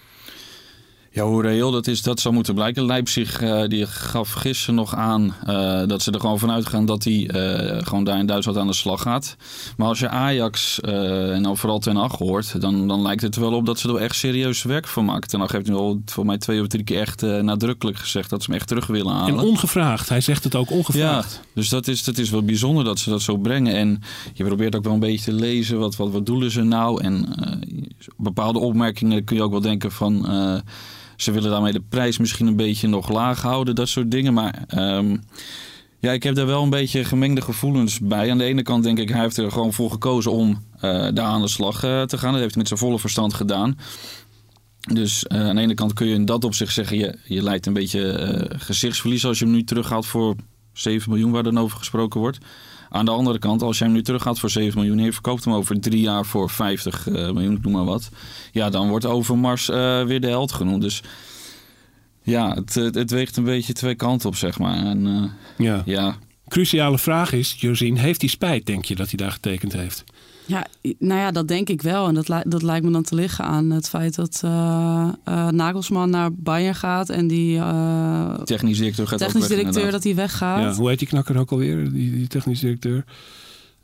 [1.13, 2.85] Ja, hoe reëel dat is, dat zou moeten blijken.
[2.85, 7.05] Leipzig eh, die gaf gisteren nog aan eh, dat ze er gewoon vanuit gaan dat
[7.05, 9.37] hij eh, gewoon daar in Duitsland aan de slag gaat.
[9.77, 13.41] Maar als je Ajax en dan vooral Ten Hag hoort, dan, dan lijkt het er
[13.41, 15.29] wel op dat ze er echt serieus werk van maken.
[15.29, 18.43] Ten Hag heeft nu al voor mij twee of drie keer echt nadrukkelijk gezegd dat
[18.43, 19.39] ze hem echt terug willen halen.
[19.39, 20.09] En ongevraagd.
[20.09, 21.41] Hij zegt het ook Ja, ongevraagd.
[21.55, 23.75] dus dat is, dat is wel bijzonder dat ze dat zo brengen.
[23.75, 24.03] En
[24.35, 25.79] je probeert ook wel een beetje te lezen.
[25.79, 27.03] Wat, wat, wat doelen ze nou?
[27.03, 27.35] En
[28.17, 30.27] bepaalde opmerkingen kun je ook wel denken van...
[31.23, 33.75] ze willen daarmee de prijs misschien een beetje nog laag houden.
[33.75, 34.35] Dat soort dingen.
[34.35, 35.17] Maar ehm,
[35.99, 38.31] ja, ik heb daar wel een beetje gemengde gevoelens bij.
[38.31, 41.27] Aan de ene kant denk ik, hij heeft er gewoon voor gekozen om eh, daar
[41.27, 42.33] aan de slag eh, te gaan.
[42.33, 43.79] Dat heeft hij met zijn volle verstand gedaan.
[44.93, 47.67] Dus eh, aan de ene kant kun je in dat opzicht zeggen, je, je lijkt
[47.67, 50.35] een beetje gezichtsverlies als je hem nu terughaalt voor
[50.73, 52.39] 7 miljoen, waar dan over gesproken wordt.
[52.93, 55.45] Aan de andere kant, als je hem nu terughaalt voor 7 miljoen en je verkoopt
[55.45, 58.09] hem over drie jaar voor 50 eh, miljoen, noem maar wat.
[58.53, 60.83] Ja, dan wordt Overmars eh, weer de held genoemd.
[60.83, 61.03] Dus
[62.23, 64.87] ja, het, het, het weegt een beetje twee kanten op, zeg maar.
[64.87, 65.83] En eh, Ja.
[65.85, 66.17] ja,
[66.49, 70.05] Cruciale vraag is, Josien, heeft hij spijt, denk je, dat hij daar getekend heeft?
[70.51, 70.67] Ja,
[70.99, 72.09] nou ja, dat denk ik wel.
[72.09, 75.49] En dat, li- dat lijkt me dan te liggen aan het feit dat eh, eh,
[75.49, 80.03] Nagelsman naar Bayern gaat en die eh, Technisch directeur gaat technisch ook weg, directeur inderdaad.
[80.03, 80.63] dat hij weggaat.
[80.75, 83.05] Ja, hoe heet die knakker ook alweer, die, die technisch directeur?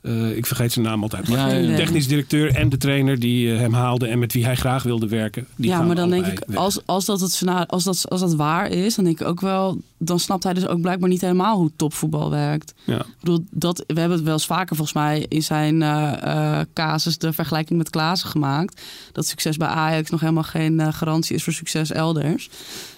[0.07, 1.29] Eh, ik vergeet zijn naam altijd.
[1.29, 4.45] Maar Ja, de technisch directeur en de trainer die eh, hem haalde en met wie
[4.45, 5.47] hij graag wilde werken.
[5.57, 6.57] Die ja, maar dan denk ik, weg.
[6.57, 9.81] als, als, dat het, als, dat, als dat waar is, dan denk ik ook wel,
[9.99, 12.75] dan snapt hij dus ook blijkbaar niet helemaal hoe topvoetbal werkt.
[12.85, 12.99] Ja.
[12.99, 17.19] Ik bedoel, dat, we hebben het wel eens vaker volgens mij in zijn eh, casus
[17.19, 18.83] de vergelijking met Klaassen gemaakt.
[19.13, 22.49] Dat succes bij Ajax nog helemaal geen garantie is voor succes elders.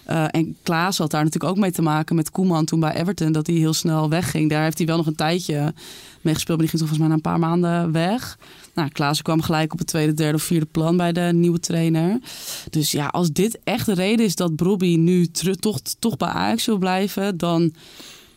[0.08, 3.32] Eh, en Klaas had daar natuurlijk ook mee te maken met Koeman toen bij Everton,
[3.32, 4.50] dat hij heel snel wegging.
[4.50, 5.74] Daar heeft hij wel nog een tijdje
[6.20, 8.38] mee gespeeld, maar die ging toch volgens mij na een paar maanden weg.
[8.74, 12.18] Nou, Klaassen kwam gelijk op het tweede, derde of vierde plan bij de nieuwe trainer.
[12.70, 15.26] Dus ja, als dit echt de reden is dat Brobby nu
[15.60, 17.72] toch, toch bij Ajax wil blijven, dan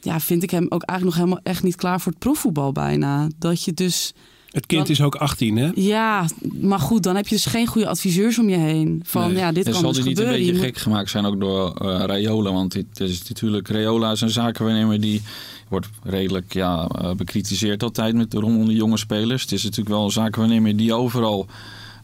[0.01, 3.27] ja, vind ik hem ook eigenlijk nog helemaal echt niet klaar voor het profvoetbal bijna.
[3.38, 4.13] Dat je dus,
[4.52, 5.70] Het kind Dan- is ook 18, hè?
[5.76, 6.26] ja,
[6.62, 9.02] maar goed, dan heb je dus geen goede adviseurs om je heen.
[9.06, 9.38] Van Nee.
[9.38, 11.74] ja, dit En kan zal dus hij niet een beetje gek gemaakt zijn ook door
[11.76, 12.52] eh Raiola?
[12.52, 15.22] Want dit is natuurlijk, Raiola is een zakenwaarnemer die
[15.70, 19.42] wordt redelijk ja, eh, bekritiseerd altijd met rondom de jonge spelers.
[19.42, 21.46] Het is natuurlijk wel een zakenwaarnemer die overal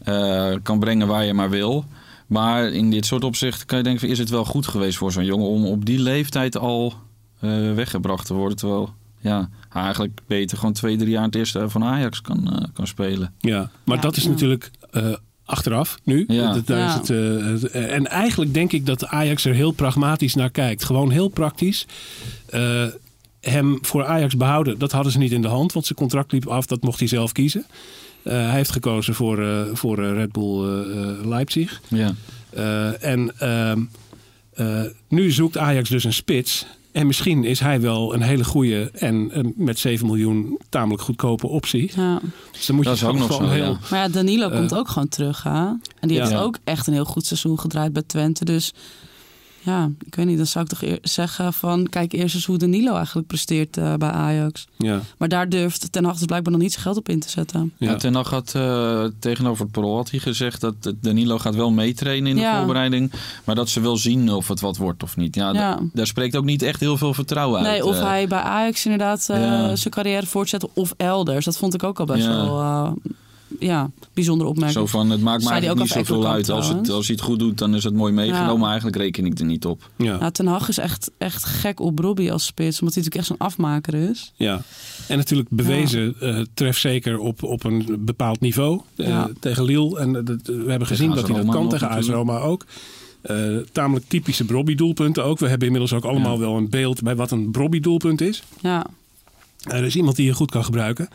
[0.03, 1.85] eh, kan brengen waar je maar wil.
[2.27, 5.11] Maar in dit soort opzichten kan je denken, van, is het wel goed geweest voor
[5.11, 6.93] zo'n jongen om op die leeftijd al
[7.39, 8.57] eh, weggebracht te worden?
[8.57, 8.93] Terwijl
[9.27, 13.33] ja, eigenlijk beter gewoon twee, drie jaar het eerste van Ajax kan, eh, kan spelen.
[13.39, 14.29] Ja, maar Ja, dat is ja.
[14.29, 15.13] natuurlijk eh,
[15.45, 16.23] achteraf nu.
[16.27, 16.53] Ja.
[16.53, 16.87] Dat- daar Ja.
[16.87, 20.83] is het, eh, het- en eigenlijk denk ik dat Ajax er heel pragmatisch naar kijkt.
[20.83, 21.85] Gewoon heel praktisch.
[22.49, 22.85] Eh,
[23.41, 25.73] hem voor Ajax behouden, dat hadden ze niet in de hand.
[25.73, 27.65] Want zijn contract liep af, dat mocht hij zelf kiezen.
[28.23, 30.85] Eh, hij heeft gekozen voor, eh, voor eh, Red Bull
[31.27, 31.81] Leipzig.
[31.87, 32.13] Ja.
[32.49, 33.81] Eh, en ehm,
[34.53, 36.65] eh, nu zoekt Ajax dus een spits.
[36.97, 41.47] En misschien is hij wel een hele goede en eh, met 7 miljoen tamelijk goedkope
[41.47, 41.91] optie.
[41.95, 42.19] Ja.
[42.51, 43.77] Dus dan moet Dat je is ook nog zo, heel, ja.
[43.89, 45.65] Maar ja, Danilo Eh, komt ook gewoon terug, hè?
[45.99, 48.45] En die heeft ook echt een heel goed seizoen gedraaid bij Twente.
[48.45, 48.73] Dus
[49.67, 51.87] ja, ik weet niet, dan zou ik toch eer- zeggen van...
[51.89, 54.67] kijk eerst eens hoe Danilo eigenlijk presteert eh, bij Ajax.
[54.77, 57.29] Ja, Maar daar durft Ten Hag dus blijkbaar nog niet zijn geld op in te
[57.29, 57.71] zetten.
[57.77, 57.89] ja.
[57.89, 57.95] Ja.
[57.95, 61.71] Ten Hag had eh, tegenover het parool had hij gezegd dat het Danilo gaat wel
[61.71, 62.57] meetrainen in de Ja.
[62.57, 63.11] voorbereiding.
[63.43, 65.35] Maar dat ze wel zien of het wat wordt of niet.
[65.35, 67.67] Ja, daar spreekt ook niet echt heel veel vertrouwen uit.
[67.67, 68.01] Nee, of eh.
[68.03, 69.75] hij bij Ajax inderdaad eh, Ja.
[69.75, 71.45] zijn carrière voortzet of elders.
[71.45, 72.35] Dat vond ik ook al best Ja.
[72.35, 72.91] wel eh,
[73.59, 74.79] ja, bijzondere opmerking.
[74.79, 76.49] Zo van, het maakt eigenlijk niet zoveel uit.
[76.49, 78.53] Als, het, als hij het goed doet, dan is het mooi meegenomen.
[78.53, 78.59] Ja.
[78.59, 79.89] Maar eigenlijk reken ik er niet op.
[79.95, 80.17] ja.
[80.17, 82.79] Nou, Ten Hag is echt, echt gek op Robbie als spits.
[82.81, 84.33] Omdat hij natuurlijk echt zo'n afmaker is.
[84.35, 84.61] Ja,
[85.07, 89.29] en natuurlijk bewezen eh trefzeker op, op een bepaald niveau eh, Ja.
[89.39, 89.99] tegen Lille.
[89.99, 92.07] En eh, we hebben gezien dat hij dat kan tegen AS.
[92.09, 92.65] Roma ook.
[93.21, 95.39] Eh, tamelijk typische Brobby-doelpunten ook.
[95.39, 98.43] We hebben inmiddels ook allemaal wel een beeld bij wat een Brobby-doelpunt is.
[98.61, 98.85] Ja,
[99.61, 101.09] Er is iemand die je goed kan gebruiken.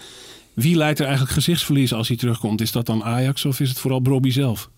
[0.54, 2.60] Wie leidt er eigenlijk gezichtsverlies als hij terugkomt?
[2.60, 4.70] Is dat dan Ajax of is het vooral Brobby zelf?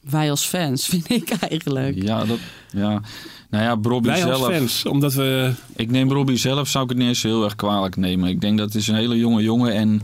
[0.00, 2.02] wij als fans, vind ik eigenlijk.
[2.02, 2.38] Ja, dat,
[2.72, 3.00] ja.
[3.50, 4.42] Nou ja, Brobby Wij zelf.
[4.42, 5.52] als fans, omdat we...
[5.76, 8.28] Ik neem Robbie zelf, zou ik het niet eens heel erg kwalijk nemen.
[8.28, 10.00] Ik denk dat het is een hele jonge jongen en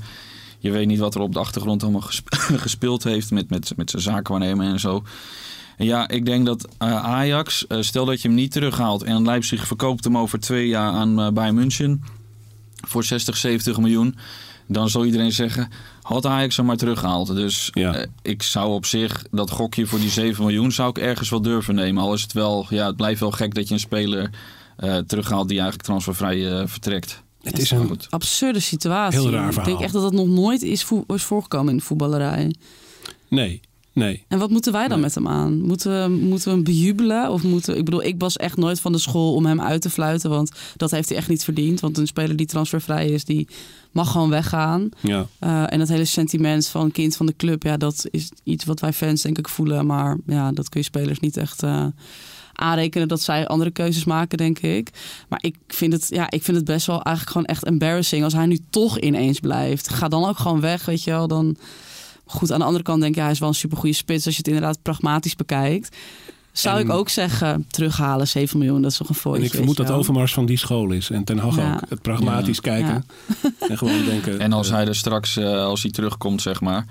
[0.59, 2.35] je weet niet wat er op de achtergrond allemaal gesp-
[2.67, 5.03] gespeeld heeft met, met, met zijn zaakwaarnemer en zo.
[5.77, 9.25] En ja, ik denk dat eh, Ajax, eh, stel dat je hem niet terughaalt en
[9.25, 12.03] Leipzig verkoopt hem over twee jaar aan Bayern München
[12.89, 14.17] voor 60, 70 miljoen.
[14.69, 15.69] Dan zal iedereen zeggen,
[16.03, 17.35] had Ajax hem maar teruggehaald.
[17.35, 17.95] Dus Ja.
[17.95, 21.43] eh, ik zou op zich dat gokje voor die 7 miljoen zou ik ergens wel
[21.43, 22.03] durven nemen.
[22.03, 24.31] Al is het wel, ja, het blijft wel gek dat je een speler
[24.77, 27.23] eh, terughaalt die eigenlijk transfervrij eh, vertrekt.
[27.43, 27.87] Het is een...
[27.87, 28.07] goed.
[28.11, 29.21] Absurde situatie.
[29.21, 29.71] Heel raar Ik verhaal.
[29.71, 32.55] denk echt dat dat nog nooit is, vo- is voorgekomen in de voetballerij.
[33.29, 33.61] Nee,
[33.97, 34.25] nee.
[34.29, 35.07] En wat moeten wij dan Nee.
[35.07, 35.61] met hem aan?
[35.61, 37.31] Moeten we, moeten we hem bejubelen?
[37.31, 39.91] Of moeten, ik bedoel, ik was echt nooit van de school om hem uit te
[39.91, 40.31] fluiten.
[40.31, 41.81] Want dat heeft hij echt niet verdiend.
[41.81, 43.49] Want een speler die transfervrij is, die
[43.93, 44.89] mag gewoon weggaan.
[45.01, 45.27] Ja.
[45.39, 48.81] Eh, en dat hele sentiment van kind van de club, ja, dat is iets wat
[48.81, 49.87] wij fans denk ik voelen.
[49.87, 51.87] Maar ja, dat kun je spelers niet echt eh,
[52.53, 54.91] aanrekenen dat zij andere keuzes maken, denk ik.
[55.29, 58.33] Maar ik vind het, ja, ik vind het best wel eigenlijk gewoon echt embarrassing als
[58.33, 59.89] hij nu toch ineens blijft.
[59.89, 61.29] Ga dan ook gewoon weg, weet je wel.
[61.29, 61.57] Dan
[62.27, 64.35] goed, aan de andere kant denk ik, ja, hij is wel een supergoeie spits als
[64.35, 65.97] je het inderdaad pragmatisch bekijkt.
[66.53, 69.47] Zou En- ik ook zeggen, terughalen, 7 miljoen, dat is toch een En fooitje.
[69.47, 69.91] ik vermoed dat.
[69.91, 71.11] Overmars van die school is.
[71.11, 71.75] En Ten Hag Ja.
[71.75, 71.81] ook.
[71.91, 72.63] Het pragmatisch Ja.
[72.63, 73.07] kijken.
[73.69, 74.41] En gewoon denken...
[74.47, 76.87] En als eh, hij er straks, eh, als hij terugkomt, zeg maar.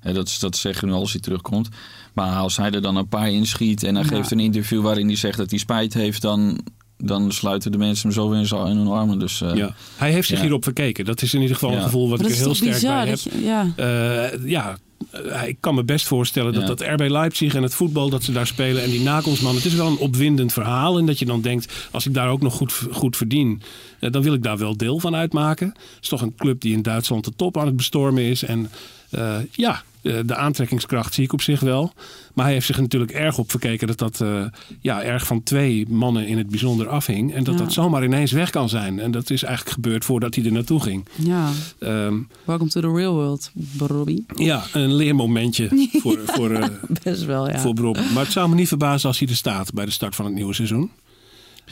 [0.00, 1.68] hè, dat, is- dat zeg je nu als hij terugkomt.
[2.12, 4.08] Maar als hij er dan een paar inschiet en hij Ja.
[4.16, 6.60] geeft een interview waarin hij zegt dat hij spijt heeft, dan,
[6.98, 9.18] dan sluiten de mensen hem zo in, zijn- in hun armen.
[9.18, 9.74] Dus eh, ja.
[9.96, 10.42] Hij heeft zich Ja.
[10.42, 11.04] hierop verkeken.
[11.04, 11.76] Dat is in ieder geval Ja.
[11.76, 13.00] een gevoel wat Maar ik er heel sterk bizar?
[13.04, 13.18] bij heb.
[13.18, 13.72] je- ja.
[13.76, 14.78] Eh, ja,
[15.10, 16.68] eh, ik kan me best voorstellen dat Ja.
[16.68, 19.74] dat RB Leipzig en het voetbal dat ze daar spelen en die nakomstman, het is
[19.74, 20.98] wel een opwindend verhaal.
[20.98, 23.62] En dat je dan denkt, als ik daar ook nog goed, goed verdien,
[24.00, 25.66] dan wil ik daar wel deel van uitmaken.
[25.68, 28.42] Het is toch een club die in Duitsland de top aan het bestormen is.
[28.42, 28.70] En
[29.10, 29.82] eh, ja,
[30.26, 31.92] de aantrekkingskracht zie ik op zich wel.
[32.34, 34.44] Maar hij heeft zich natuurlijk erg op verkeken dat dat eh,
[34.80, 37.34] ja, erg van twee mannen in het bijzonder afhing.
[37.34, 37.60] En dat Ja.
[37.64, 38.98] dat zomaar ineens weg kan zijn.
[39.00, 41.08] En dat is eigenlijk gebeurd voordat hij er naartoe ging.
[41.14, 42.14] Ja, Ehm,
[42.44, 44.22] welcome to the real world, Bobby.
[44.36, 45.68] ja, een leermomentje
[46.02, 46.68] voor, voor, eh,
[47.02, 47.58] Best wel, ja.
[47.58, 47.74] voor.
[48.14, 50.34] Maar het zou me niet verbazen als hij er staat bij de start van het
[50.34, 50.90] nieuwe seizoen.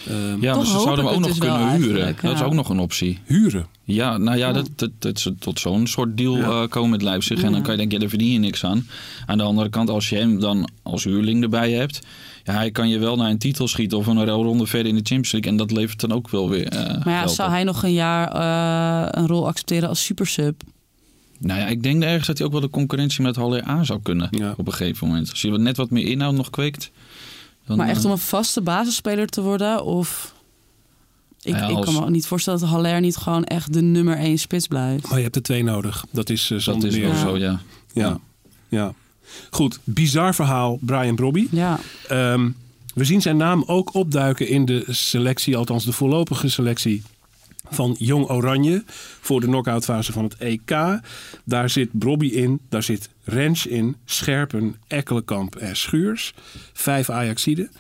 [0.08, 2.16] Ehm, Ja, maar ze zouden hem ook nog dus kunnen huren.
[2.22, 3.18] Dat is ook nog een optie.
[3.24, 3.66] Huren.
[3.84, 4.52] Ja, nou ja.
[4.52, 6.62] Dat, dat, dat ze tot zo'n soort deal Ja.
[6.62, 7.42] eh, komen met Leipzig.
[7.42, 8.86] En dan kan je denken, ja, daar verdien je niks aan.
[9.26, 12.00] Aan de andere kant, als je hem dan als huurling erbij hebt...
[12.44, 15.02] Ja, hij kan je wel naar een titel schieten of een ronde verder in de
[15.04, 15.50] Champions League.
[15.50, 17.54] En dat levert dan ook wel weer eh, Maar ja, zou op.
[17.54, 20.62] hij nog een jaar eh, een rol accepteren als supersub?
[21.38, 24.00] Nou ja, ik denk ergens dat hij ook wel de concurrentie met Haller aan zou
[24.02, 24.28] kunnen.
[24.30, 24.54] Ja.
[24.56, 25.30] Op een gegeven moment.
[25.30, 26.90] Als je wat- net wat meer inhoud nog kweekt.
[27.66, 29.84] Dan, maar echt eh, om een vaste basisspeler te worden?
[29.84, 30.32] Of...
[31.42, 34.16] Ik, Ja, ik kan me ook niet voorstellen dat Haller niet gewoon echt de nummer
[34.16, 35.08] één spits blijft.
[35.08, 36.04] Maar je hebt er twee nodig.
[36.10, 37.18] Dat is eh, dat is Ja.
[37.20, 37.60] zo, ja.
[37.92, 38.18] Ja.
[38.68, 38.92] ja.
[39.50, 41.46] Goed, bizar verhaal, Brian Brobby.
[41.50, 42.50] Ja, Ehm,
[42.94, 47.02] we zien zijn naam ook opduiken in de selectie, althans de voorlopige selectie
[47.70, 48.84] van Jong Oranje
[49.20, 51.00] voor de knock-outfase van het EK.
[51.44, 56.34] Daar zit Brobby in, daar zit Rens in, Scherpen, Ekkelenkamp en Schuurs.
[56.72, 57.70] Vijf Ajaxiden.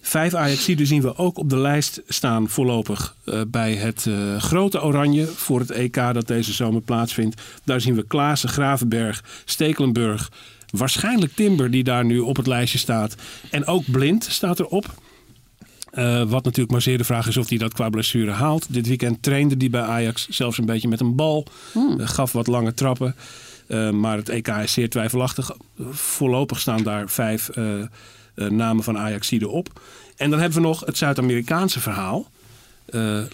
[0.00, 4.82] Vijf Ajaxiden zien we ook op de lijst staan voorlopig eh, bij het eh, grote
[4.82, 7.42] Oranje voor het EK dat deze zomer plaatsvindt.
[7.64, 10.30] Daar zien we Klaassen, Gravenberg, Stekelenburg,
[10.70, 13.14] waarschijnlijk Timber die daar nu op het lijstje staat.
[13.50, 14.86] En ook Blind staat erop.
[15.90, 18.66] Eh, wat natuurlijk maar zeer de vraag is of hij dat qua blessure haalt.
[18.68, 21.46] Dit weekend trainde hij bij Ajax zelfs een beetje met een bal.
[21.72, 22.00] Hmm.
[22.00, 23.14] Gaf wat lange trappen.
[23.70, 25.50] Eh, maar het EK is zeer twijfelachtig.
[25.90, 27.88] Voorlopig staan daar vijf eh, eh,
[28.34, 29.80] namen van Ajaxide op.
[30.16, 32.30] En dan hebben we nog het Zuid-Amerikaanse verhaal.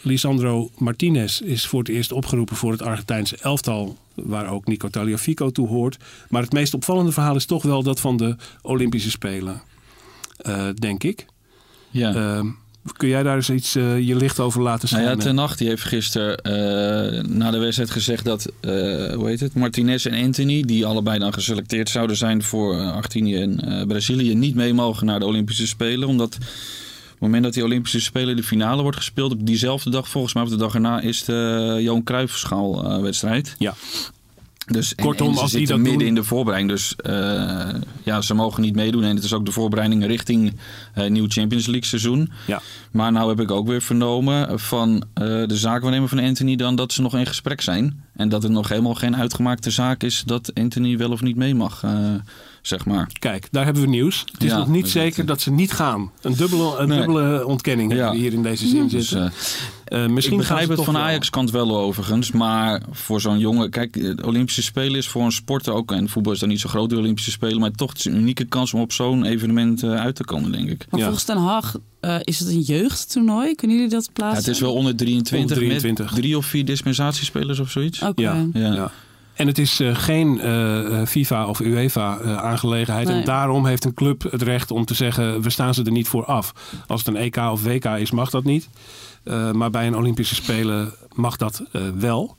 [0.03, 3.99] Lisandro Martinez is voor het eerst opgeroepen voor het Argentijnse elftal.
[4.15, 5.97] Waar ook Nico Tagliafico toe hoort.
[6.29, 9.63] Maar het meest opvallende verhaal is toch wel dat van de Olympische Spelen.
[10.75, 11.27] Denk ik.
[11.91, 12.15] ja.
[12.15, 12.49] Ehm,
[12.93, 15.19] kun jij daar eens iets eh, je licht over laten Nou schijnen?
[15.19, 18.71] ja, Ten Nacht die heeft gisteren eh, na de wedstrijd gezegd dat, eh,
[19.15, 23.85] hoe heet het, Martinez en Anthony, die allebei dan geselecteerd zouden zijn voor Argentinië en
[23.89, 26.09] Brazilië, niet mee mogen naar de Olympische Spelen.
[26.09, 26.39] Omdat
[27.17, 30.35] op het moment dat die Olympische Spelen de finale wordt gespeeld, op diezelfde dag, volgens
[30.35, 33.55] mij op de dag erna, is de Johan Cruijffschaal eh, wedstrijd.
[33.59, 33.75] Ja.
[34.67, 36.73] Dus, Kortom, en ze als die zitten dat midden doen- in de voorbereiding.
[36.73, 39.05] Dus eh, ja, ze mogen niet meedoen.
[39.05, 40.57] En het is ook de voorbereiding richting
[40.95, 42.31] eh nieuw Champions League seizoen.
[42.47, 42.61] Ja.
[42.91, 46.93] Maar nou heb ik ook weer vernomen van eh, de zaakwaarnemer van Anthony dan dat
[46.93, 48.05] ze nog in gesprek zijn.
[48.17, 51.55] En dat het nog helemaal geen uitgemaakte zaak is dat Anthony wel of niet mee
[51.55, 51.83] mag,
[52.67, 53.11] zeg maar.
[53.19, 54.25] Kijk, daar hebben we nieuws.
[54.33, 56.11] Het is Ja, nog niet dus zeker dat- dat ze niet gaan.
[56.21, 56.99] Een dubbele, een Nee.
[56.99, 58.13] dubbele ontkenning hebben Ja.
[58.15, 59.27] we hier in deze zin Dus, zitten.
[59.27, 59.33] eh,
[59.87, 61.03] Eh, misschien ik begrijp het van wel.
[61.03, 62.31] Ajax kant wel overigens.
[62.33, 63.71] Maar voor zo'n jongen...
[63.71, 65.93] Kijk, de Olympische Spelen is voor een sporter ook...
[65.93, 67.61] En voetbal is dan niet zo groot, de Olympische Spelen.
[67.61, 70.53] Maar toch het is een unieke kans om op zo'n evenement eh, uit te komen,
[70.53, 70.87] denk ik.
[70.91, 71.07] maar Ja.
[71.07, 73.55] volgens Den Haag eh, is het een jeugdtoernooi.
[73.55, 74.39] Kunnen jullie dat Ja, plaatsen?
[74.45, 76.05] het is wel onder 23, Onder 23.
[76.11, 78.03] met drie of vier dispensatiespelers of zoiets.
[78.03, 78.23] Oké.
[78.23, 78.47] Ja.
[78.53, 78.73] Ja.
[78.75, 78.93] Ja.
[79.37, 83.09] En het is eh, geen eh, eh, FIFA of UEFA aangelegenheid.
[83.09, 85.43] En daarom heeft een club het recht om te zeggen...
[85.43, 86.53] we staan ze er niet voor af.
[86.87, 88.69] Als het een EK of WK is, mag dat niet.
[89.53, 91.63] Maar bij een Olympische Spelen mag dat
[91.99, 92.37] wel.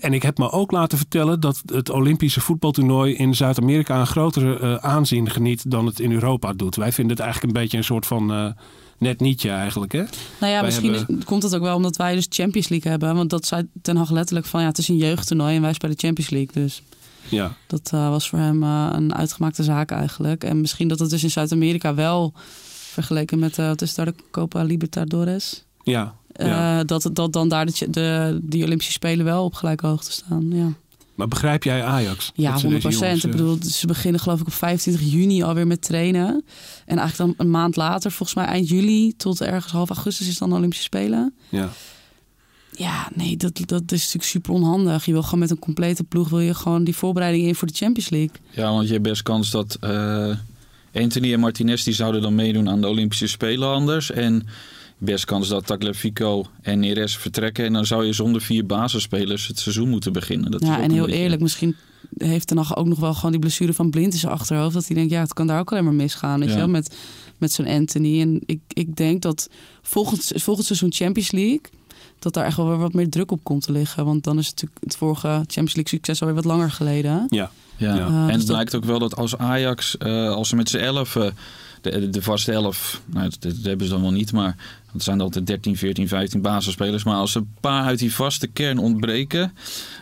[0.00, 4.80] En ik heb me ook laten vertellen dat het Olympische voetbaltoernooi in Zuid-Amerika een grotere
[4.80, 6.76] aanzien geniet dan het in Europa doet.
[6.76, 8.54] Wij vinden het eigenlijk een beetje een soort van
[9.00, 9.92] net nietje eigenlijk.
[9.92, 10.04] Hè?
[10.40, 13.14] Nou ja, misschien hebben- is- komt het ook wel omdat wij dus Champions League hebben.
[13.14, 15.98] Want dat zei Ten Hag letterlijk van ja, het is een jeugdtoernooi en wij spelen
[15.98, 16.62] Champions League.
[16.64, 16.82] Dus
[17.28, 17.52] Ja.
[17.66, 20.44] dat eh, was voor hem eh, een uitgemaakte zaak eigenlijk.
[20.44, 22.32] En misschien dat het dus in Zuid-Amerika wel
[22.92, 25.64] vergeleken met, eh wat is daar de Copa Libertadores?
[25.82, 26.14] Ja.
[26.32, 26.84] ja.
[26.84, 30.46] dat, dat dan daar de, de, die Olympische Spelen wel op gelijke hoogte staan.
[30.52, 30.72] Ja,
[31.20, 32.32] Maar begrijp jij Ajax?
[32.34, 35.12] ja Dat ze 100 deze jongens, Ik eh, bedoel, ze beginnen geloof ik op 25
[35.12, 36.44] juni alweer met trainen.
[36.86, 40.38] En eigenlijk dan een maand later, volgens mij eind juli tot ergens half augustus is
[40.38, 41.34] dan de Olympische Spelen.
[41.48, 41.68] Ja.
[42.70, 45.04] Ja, nee, dat, dat is natuurlijk super onhandig.
[45.04, 47.74] Je wil gewoon met een complete ploeg wil je gewoon die voorbereiding in voor de
[47.74, 48.36] Champions League.
[48.50, 50.36] Ja, want je hebt best kans dat eh,
[50.94, 54.10] Anthony en Martinez die zouden dan meedoen aan de Olympische Spelen anders.
[54.10, 54.46] En
[55.00, 57.64] best kans dat Tagliafico en Neres vertrekken.
[57.64, 60.50] En dan zou je zonder vier basisspelers het seizoen moeten beginnen.
[60.50, 61.76] Dat ja, en heel beetje- eerlijk, misschien
[62.16, 64.74] heeft er nog ook nog wel gewoon die blessure van Blind in zijn achterhoofd.
[64.74, 66.38] Dat hij denkt, ja, het kan daar ook alleen maar misgaan.
[66.40, 66.54] Weet Ja.
[66.54, 66.96] je wel, met,
[67.38, 68.20] met zo'n Anthony.
[68.20, 69.48] En ik, ik denk dat
[69.82, 71.60] volgend, volgend seizoen Champions League
[72.18, 74.04] dat daar echt wel weer wat meer druk op komt te liggen.
[74.04, 77.26] Want dan is het natuurlijk het vorige Champions League succes alweer wat langer geleden.
[77.28, 77.50] Ja.
[77.76, 77.94] Ja.
[77.94, 78.08] Ja.
[78.08, 80.68] Uh, en dus het dat- lijkt ook wel dat als Ajax, eh, als ze met
[80.68, 81.26] z'n elf, eh,
[81.80, 84.56] de, de vaste elf, nou, dat, dat hebben ze dan wel niet, maar
[84.92, 87.04] het zijn altijd 13, 14, 15 basisspelers.
[87.04, 89.52] Maar als er een paar uit die vaste kern ontbreken,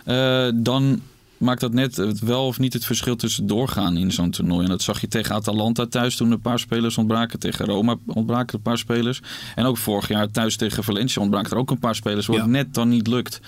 [0.05, 1.01] eh, dan
[1.37, 4.65] maakt dat net wel of niet het verschil tussen doorgaan in zo'n toernooi.
[4.65, 7.39] En dat zag je tegen Atalanta thuis toen een paar spelers ontbraken.
[7.39, 9.21] Tegen Roma ontbraken een paar spelers.
[9.55, 12.27] En ook vorig jaar thuis tegen Valencia ontbraken er ook een paar spelers.
[12.27, 12.43] Waar Ja.
[12.43, 13.41] het net dan niet lukt.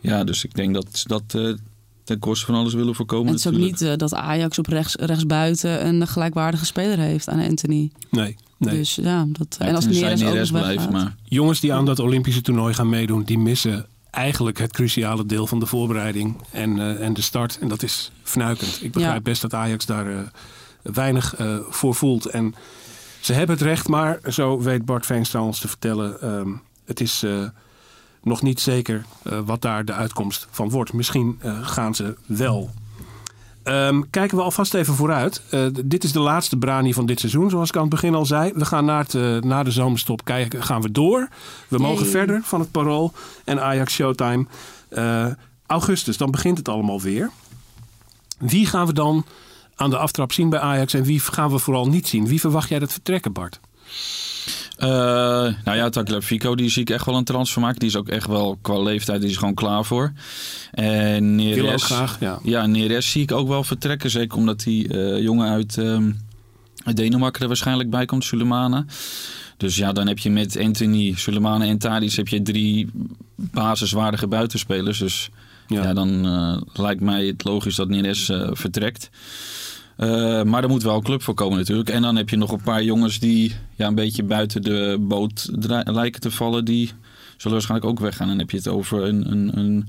[0.00, 1.52] Ja, dus ik denk dat dat eh,
[2.06, 3.26] ten koste van alles willen voorkomen.
[3.26, 3.80] En het is ook natuurlijk.
[3.80, 7.90] niet eh, dat Ajax op rechts, rechtsbuiten een gelijkwaardige speler heeft aan Anthony.
[8.10, 8.36] Nee.
[8.56, 8.78] nee.
[8.78, 12.40] Dus ja, dat, Ja, en als Neres ook blijft, maar Jongens die aan dat Olympische
[12.40, 17.14] toernooi gaan meedoen, die missen eigenlijk het cruciale deel van de voorbereiding en, eh, en
[17.14, 17.58] de start.
[17.60, 18.78] En dat is fnuikend.
[18.82, 19.20] Ik begrijp Ja.
[19.22, 20.18] best dat Ajax daar eh,
[20.82, 22.26] weinig eh, voor voelt.
[22.26, 22.54] En
[23.20, 26.20] ze hebben het recht, maar zo weet Bart Veenstra ons te vertellen.
[26.20, 26.50] ehm,
[26.84, 27.48] het is eh,
[28.26, 30.92] nog niet zeker eh, wat daar de uitkomst van wordt.
[30.92, 32.70] Misschien eh, gaan ze wel.
[33.62, 35.42] Ehm, kijken we alvast even vooruit.
[35.50, 38.26] Eh, dit is de laatste Brani van dit seizoen, zoals ik aan het begin al
[38.26, 38.52] zei.
[38.54, 41.28] We gaan na, het, na de zomerstop kijken, gaan we door.
[41.68, 43.12] We mogen verder van het Parool
[43.44, 44.46] en Ajax Showtime.
[45.66, 47.30] Augustus, dan begint het allemaal weer.
[48.38, 49.24] Wie gaan we dan
[49.74, 52.26] aan de aftrap zien bij Ajax en wie gaan we vooral niet zien?
[52.26, 53.60] Wie verwacht jij dat vertrekken, Bart?
[54.76, 54.88] Eh,
[55.64, 57.78] nou ja, Tagliafico, die zie ik echt wel een transfer maken.
[57.78, 60.12] Die is ook echt wel qua leeftijd die is gewoon klaar voor.
[60.70, 62.38] En Wil ook Neres, graag, ja.
[62.42, 64.10] ja, Neres zie ik ook wel vertrekken.
[64.10, 66.10] Zeker omdat die eh, jongen uit, ehm,
[66.84, 68.84] uit Denemarken er waarschijnlijk bij komt, Sulemana.
[69.56, 72.90] Dus ja, dan heb je met Anthony, Sulemana en Tadic heb je drie
[73.36, 74.98] basiswaardige buitenspelers.
[74.98, 75.30] Dus
[75.68, 75.82] Ja.
[75.82, 79.10] ja, dan eh, lijkt mij het logisch dat Neres vertrekt.
[79.96, 81.88] Eh, maar er moet wel een club voor komen natuurlijk.
[81.88, 85.48] En dan heb je nog een paar jongens die ja, een beetje buiten de boot
[85.84, 86.64] lijken te vallen.
[86.64, 86.90] Die
[87.36, 88.22] zullen waarschijnlijk ook weggaan.
[88.22, 89.88] En dan heb je het over een, een, een,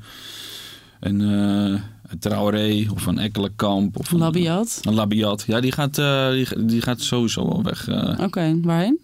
[1.00, 1.82] een, eh,
[2.20, 4.00] Traoré of een Ekkelenkamp.
[4.00, 4.80] Of een, Labiat.
[4.82, 5.44] Een Labiat.
[5.48, 7.90] Ja, die gaat, eh, die, die gaat sowieso wel weg.
[8.20, 9.00] Oké, waarheen?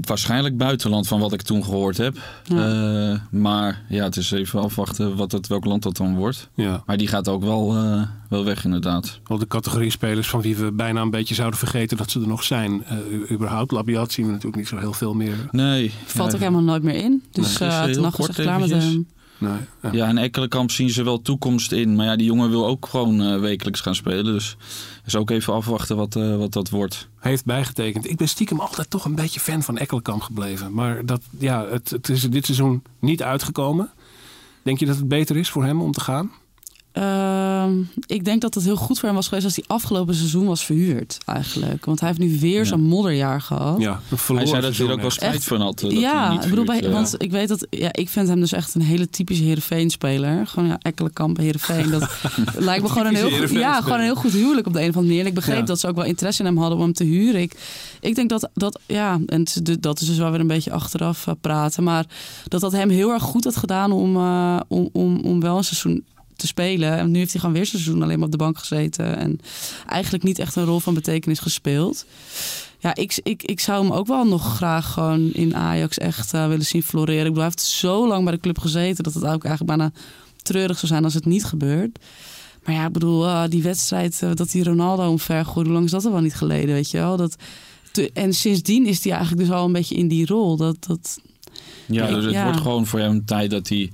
[0.00, 2.16] Waarschijnlijk buitenland van wat ik toen gehoord heb.
[2.44, 3.12] Ja.
[3.12, 6.48] Eh, maar ja, het is even afwachten wat het, welk land dat dan wordt.
[6.54, 9.20] Ja, Maar die gaat ook wel, eh, wel weg inderdaad.
[9.24, 12.26] wel de categorie spelers van wie we bijna een beetje zouden vergeten dat ze er
[12.26, 12.84] nog zijn.
[12.84, 12.96] Eh,
[13.30, 15.48] überhaupt, Labiat zien we natuurlijk niet zo heel veel meer.
[15.50, 15.92] Nee.
[16.04, 17.22] Valt ja, ook helemaal nooit meer in.
[17.30, 19.06] Dus Nee, eh is heel toen was klaar met hem.
[19.44, 19.92] Nee, ja.
[19.92, 21.94] Ja, en Ekkelenkamp zien ze wel toekomst in.
[21.94, 24.24] Maar ja, die jongen wil ook gewoon eh, wekelijks gaan spelen.
[24.24, 24.56] Dus
[25.04, 27.08] is ook even afwachten wat, eh, wat dat wordt.
[27.20, 28.10] heeft bijgetekend.
[28.10, 30.72] Ik ben stiekem altijd toch een beetje fan van Ekkelenkamp gebleven.
[30.72, 33.90] Maar dat, ja, het, het is er dit seizoen niet uitgekomen.
[34.62, 36.30] Denk je dat het beter is voor hem om te gaan?
[36.94, 37.72] Ehm,
[38.06, 40.64] ik denk dat het heel goed voor hem was geweest als hij afgelopen seizoen was
[40.64, 41.84] verhuurd eigenlijk.
[41.84, 42.64] Want hij heeft nu weer Ja.
[42.64, 43.80] zo'n modderjaar gehad.
[43.80, 45.44] Ja, Hij zei dat hij er ook wel spijt Echt?
[45.44, 45.74] van had.
[45.76, 46.92] eh, dat hij ja, niet ik bedoel, bij, eh.
[46.92, 50.46] want ik weet dat, ja, ik vind hem dus echt een hele typische Heerenveen-speler.
[50.46, 51.90] Gewoon ja, Ekkelenkamp, Heerenveen.
[51.90, 52.10] Dat
[52.58, 54.88] lijkt me gewoon een, heel, goed- ja, gewoon een heel goed huwelijk op de een
[54.88, 55.20] of andere manier.
[55.20, 55.62] En ik begreep Ja.
[55.62, 57.40] dat ze ook wel interesse in hem hadden om hem te huren.
[57.40, 57.54] Ik,
[58.00, 59.44] ik denk dat, dat, ja, en
[59.80, 61.82] dat is dus wel weer een beetje achteraf eh, praten.
[61.82, 62.04] Maar
[62.48, 65.64] dat dat hem heel erg goed had gedaan om, eh, om, om, om wel een
[65.64, 66.04] seizoen
[66.36, 66.96] te spelen.
[66.98, 69.16] En nu heeft hij gewoon weer een seizoen alleen maar op de bank gezeten.
[69.16, 69.40] En
[69.88, 72.04] eigenlijk niet echt een rol van betekenis gespeeld.
[72.78, 76.46] Ja, ik, ik, ik zou hem ook wel nog graag gewoon in Ajax echt eh,
[76.48, 77.20] willen zien floreren.
[77.26, 79.04] Ik bedoel, hij heeft zo lang bij de club gezeten...
[79.04, 79.92] dat het ook eigenlijk bijna
[80.42, 81.98] treurig zou zijn als het niet gebeurt.
[82.64, 85.62] Maar ja, ik bedoel, eh, die wedstrijd eh, dat hij Ronaldo omver gooide...
[85.64, 87.16] hoe lang is dat er wel niet geleden, weet je wel?
[87.16, 87.36] Dat,
[87.92, 90.56] te- en sindsdien is hij eigenlijk dus al een beetje in die rol.
[90.56, 91.18] Dat, dat,
[91.86, 92.44] Ja, dus het Ja.
[92.44, 93.90] wordt gewoon voor hem tijd dat hij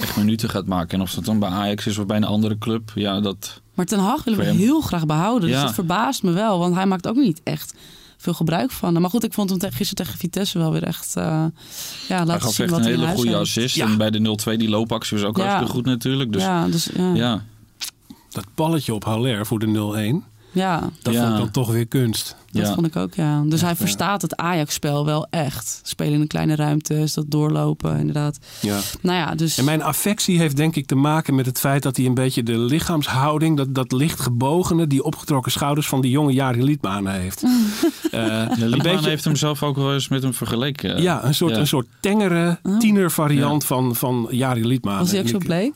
[0.00, 0.96] echt minuten gaat maken.
[0.98, 2.92] En of dat dan bij Ajax is of bij een andere club.
[2.94, 3.60] Ja, dat...
[3.74, 5.48] Maar Ten Hag willen we heel graag behouden.
[5.48, 5.64] Dus Ja.
[5.64, 6.58] dat verbaast me wel.
[6.58, 7.74] Want hij maakt ook niet echt
[8.16, 9.00] veel gebruik van.
[9.00, 11.16] Maar goed, ik vond hem tegen, gisteren tegen Vitesse wel weer echt...
[11.16, 13.40] eh ja, Hij laten gaf zien echt wat een hele goede heeft.
[13.40, 13.74] assist.
[13.76, 13.84] Ja.
[13.84, 15.42] En bij de 0-2 die loopactie was ook Ja.
[15.42, 16.32] hartstikke goed natuurlijk.
[16.32, 16.64] Dus ja.
[16.64, 17.14] ja, dus ja.
[17.14, 17.42] ja.
[18.30, 20.33] Dat balletje op Haller voor de 0-1.
[20.54, 20.90] Ja.
[21.02, 21.20] Dat Ja.
[21.20, 22.36] vond ik dan toch weer kunst.
[22.50, 22.74] Dat Ja.
[22.74, 23.42] vond ik ook, ja.
[23.46, 25.80] Dus hij verstaat het Ajax-spel wel echt.
[25.82, 28.38] Spelen in een kleine ruimtes, dat doorlopen, inderdaad.
[28.60, 28.78] Ja.
[29.00, 29.58] Nou ja, dus...
[29.58, 32.42] En mijn affectie heeft denk ik te maken met het feit dat hij een beetje
[32.42, 37.42] de lichaamshouding, dat, dat licht gebogene, die opgetrokken schouders van die jonge Jari Liedman heeft.
[38.10, 41.02] Eh, Ja, een Liedman beetje, heeft hem zelf ook wel eens met hem vergeleken.
[41.02, 41.58] ja, een soort, Ja.
[41.58, 42.78] een soort tengere Oh.
[42.78, 44.98] tienervariant van, van Jari Liedman.
[44.98, 45.72] was hij ook zo bleek?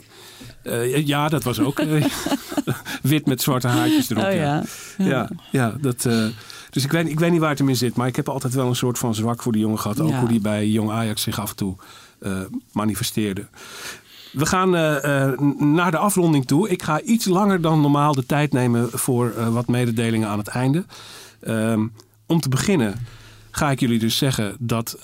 [0.62, 2.04] eh, ja, dat was ook eh,
[3.02, 4.24] wit met zwarte haartjes erop.
[4.24, 4.62] oh ja.
[4.98, 5.04] ja.
[5.04, 6.24] Ja, ja dat, eh,
[6.70, 7.96] dus ik weet, ik weet niet waar het hem in zit.
[7.96, 10.00] Maar ik heb altijd wel een soort van zwak voor die jongen gehad.
[10.00, 11.76] Ook hoe die bij Jong Ajax zich af en toe
[12.20, 12.40] eh,
[12.72, 13.46] manifesteerde.
[14.32, 16.68] We gaan eh, naar de afronding toe.
[16.68, 20.84] Ik ga iets langer dan normaal de tijd nemen voor wat mededelingen aan het einde.
[21.40, 21.86] Ehm,
[22.26, 23.06] om te beginnen
[23.50, 24.98] ga ik jullie dus zeggen dat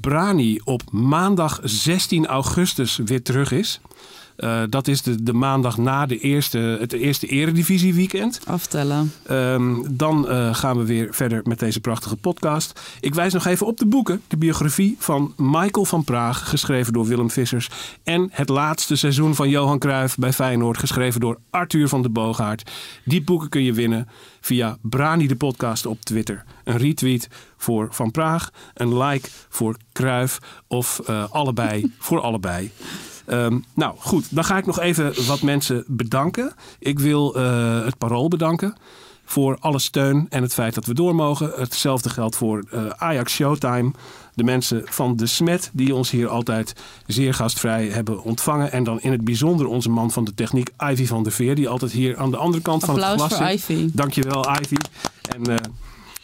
[0.00, 3.80] Brani op maandag 16 augustus weer terug is.
[4.38, 8.40] Uh, dat is de, de maandag na de eerste, het eerste eredivisie weekend.
[8.46, 9.12] Aftellen.
[9.30, 12.80] Um, dan uh, gaan we weer verder met deze prachtige podcast.
[13.00, 14.22] Ik wijs nog even op de boeken.
[14.28, 17.70] De biografie van Michael van Praag, geschreven door Willem Vissers.
[18.02, 22.70] En het laatste seizoen van Johan Cruijff bij Feyenoord, geschreven door Arthur van de Boogaard.
[23.04, 24.08] Die boeken kun je winnen
[24.40, 26.44] via Brani de podcast op Twitter.
[26.64, 32.70] Een retweet voor Van Praag, een like voor Cruijff of uh, allebei voor allebei.
[33.30, 36.52] Um, nou goed, dan ga ik nog even wat mensen bedanken.
[36.78, 38.74] Ik wil uh, het Parool bedanken
[39.24, 41.52] voor alle steun en het feit dat we door mogen.
[41.56, 43.90] Hetzelfde geldt voor uh, Ajax Showtime.
[44.34, 46.72] De mensen van De Smet die ons hier altijd
[47.06, 48.72] zeer gastvrij hebben ontvangen.
[48.72, 51.54] En dan in het bijzonder onze man van de techniek, Ivy van der Veer.
[51.54, 53.58] Die altijd hier aan de andere kant Applaus van het glas zit.
[53.58, 53.90] Ivy.
[53.92, 54.76] Dankjewel Ivy.
[55.34, 55.50] En...
[55.50, 55.56] Uh,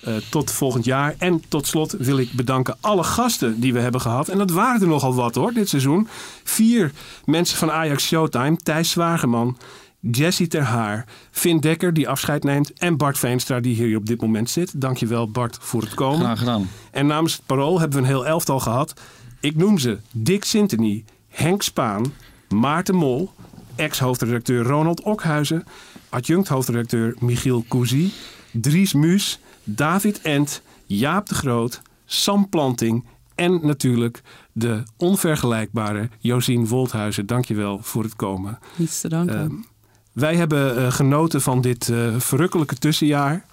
[0.08, 1.14] uh, tot volgend jaar.
[1.18, 4.28] En tot slot wil ik bedanken alle gasten die we hebben gehad.
[4.28, 6.08] En dat waren er nogal wat hoor, dit seizoen.
[6.44, 6.92] Vier
[7.24, 8.56] mensen van Ajax Showtime.
[8.56, 9.56] Thijs Zwageman,
[10.00, 12.72] Jesse Ter Haar, Finn Dekker die afscheid neemt.
[12.72, 14.80] En Bart Veenstra die hier op dit moment zit.
[14.80, 16.20] Dankjewel Bart voor het komen.
[16.20, 16.68] Graag gedaan.
[16.90, 18.94] En namens het Parool hebben we een heel elftal gehad.
[19.40, 22.12] Ik noem ze Dick Sintony, Henk Spaan,
[22.48, 23.32] Maarten Mol...
[23.76, 25.64] ex-hoofdredacteur Ronald Okhuizen...
[26.08, 28.10] adjunct-hoofdredacteur Michiel Cousy...
[28.52, 29.38] Dries Muus...
[29.64, 33.04] David Ent, Jaap de Groot, Sam Planting
[33.34, 37.26] en natuurlijk de onvergelijkbare Josien Wolthuizen.
[37.26, 38.58] Dankjewel voor het komen.
[38.76, 39.52] Niets te danken.
[39.52, 39.64] Uh,
[40.12, 43.46] wij hebben uh, genoten van dit uh, verrukkelijke tussenjaar.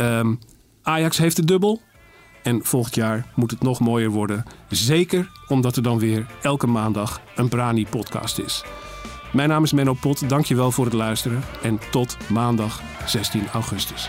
[0.00, 0.38] Um,
[0.82, 1.80] Ajax heeft de dubbel.
[2.42, 4.44] En volgend jaar moet het nog mooier worden.
[4.68, 8.64] Zeker omdat er dan weer elke maandag een Brani-podcast is.
[9.32, 10.28] Mijn naam is Menno Pot.
[10.28, 11.42] Dankjewel voor het luisteren.
[11.62, 14.08] En tot maandag 16 augustus.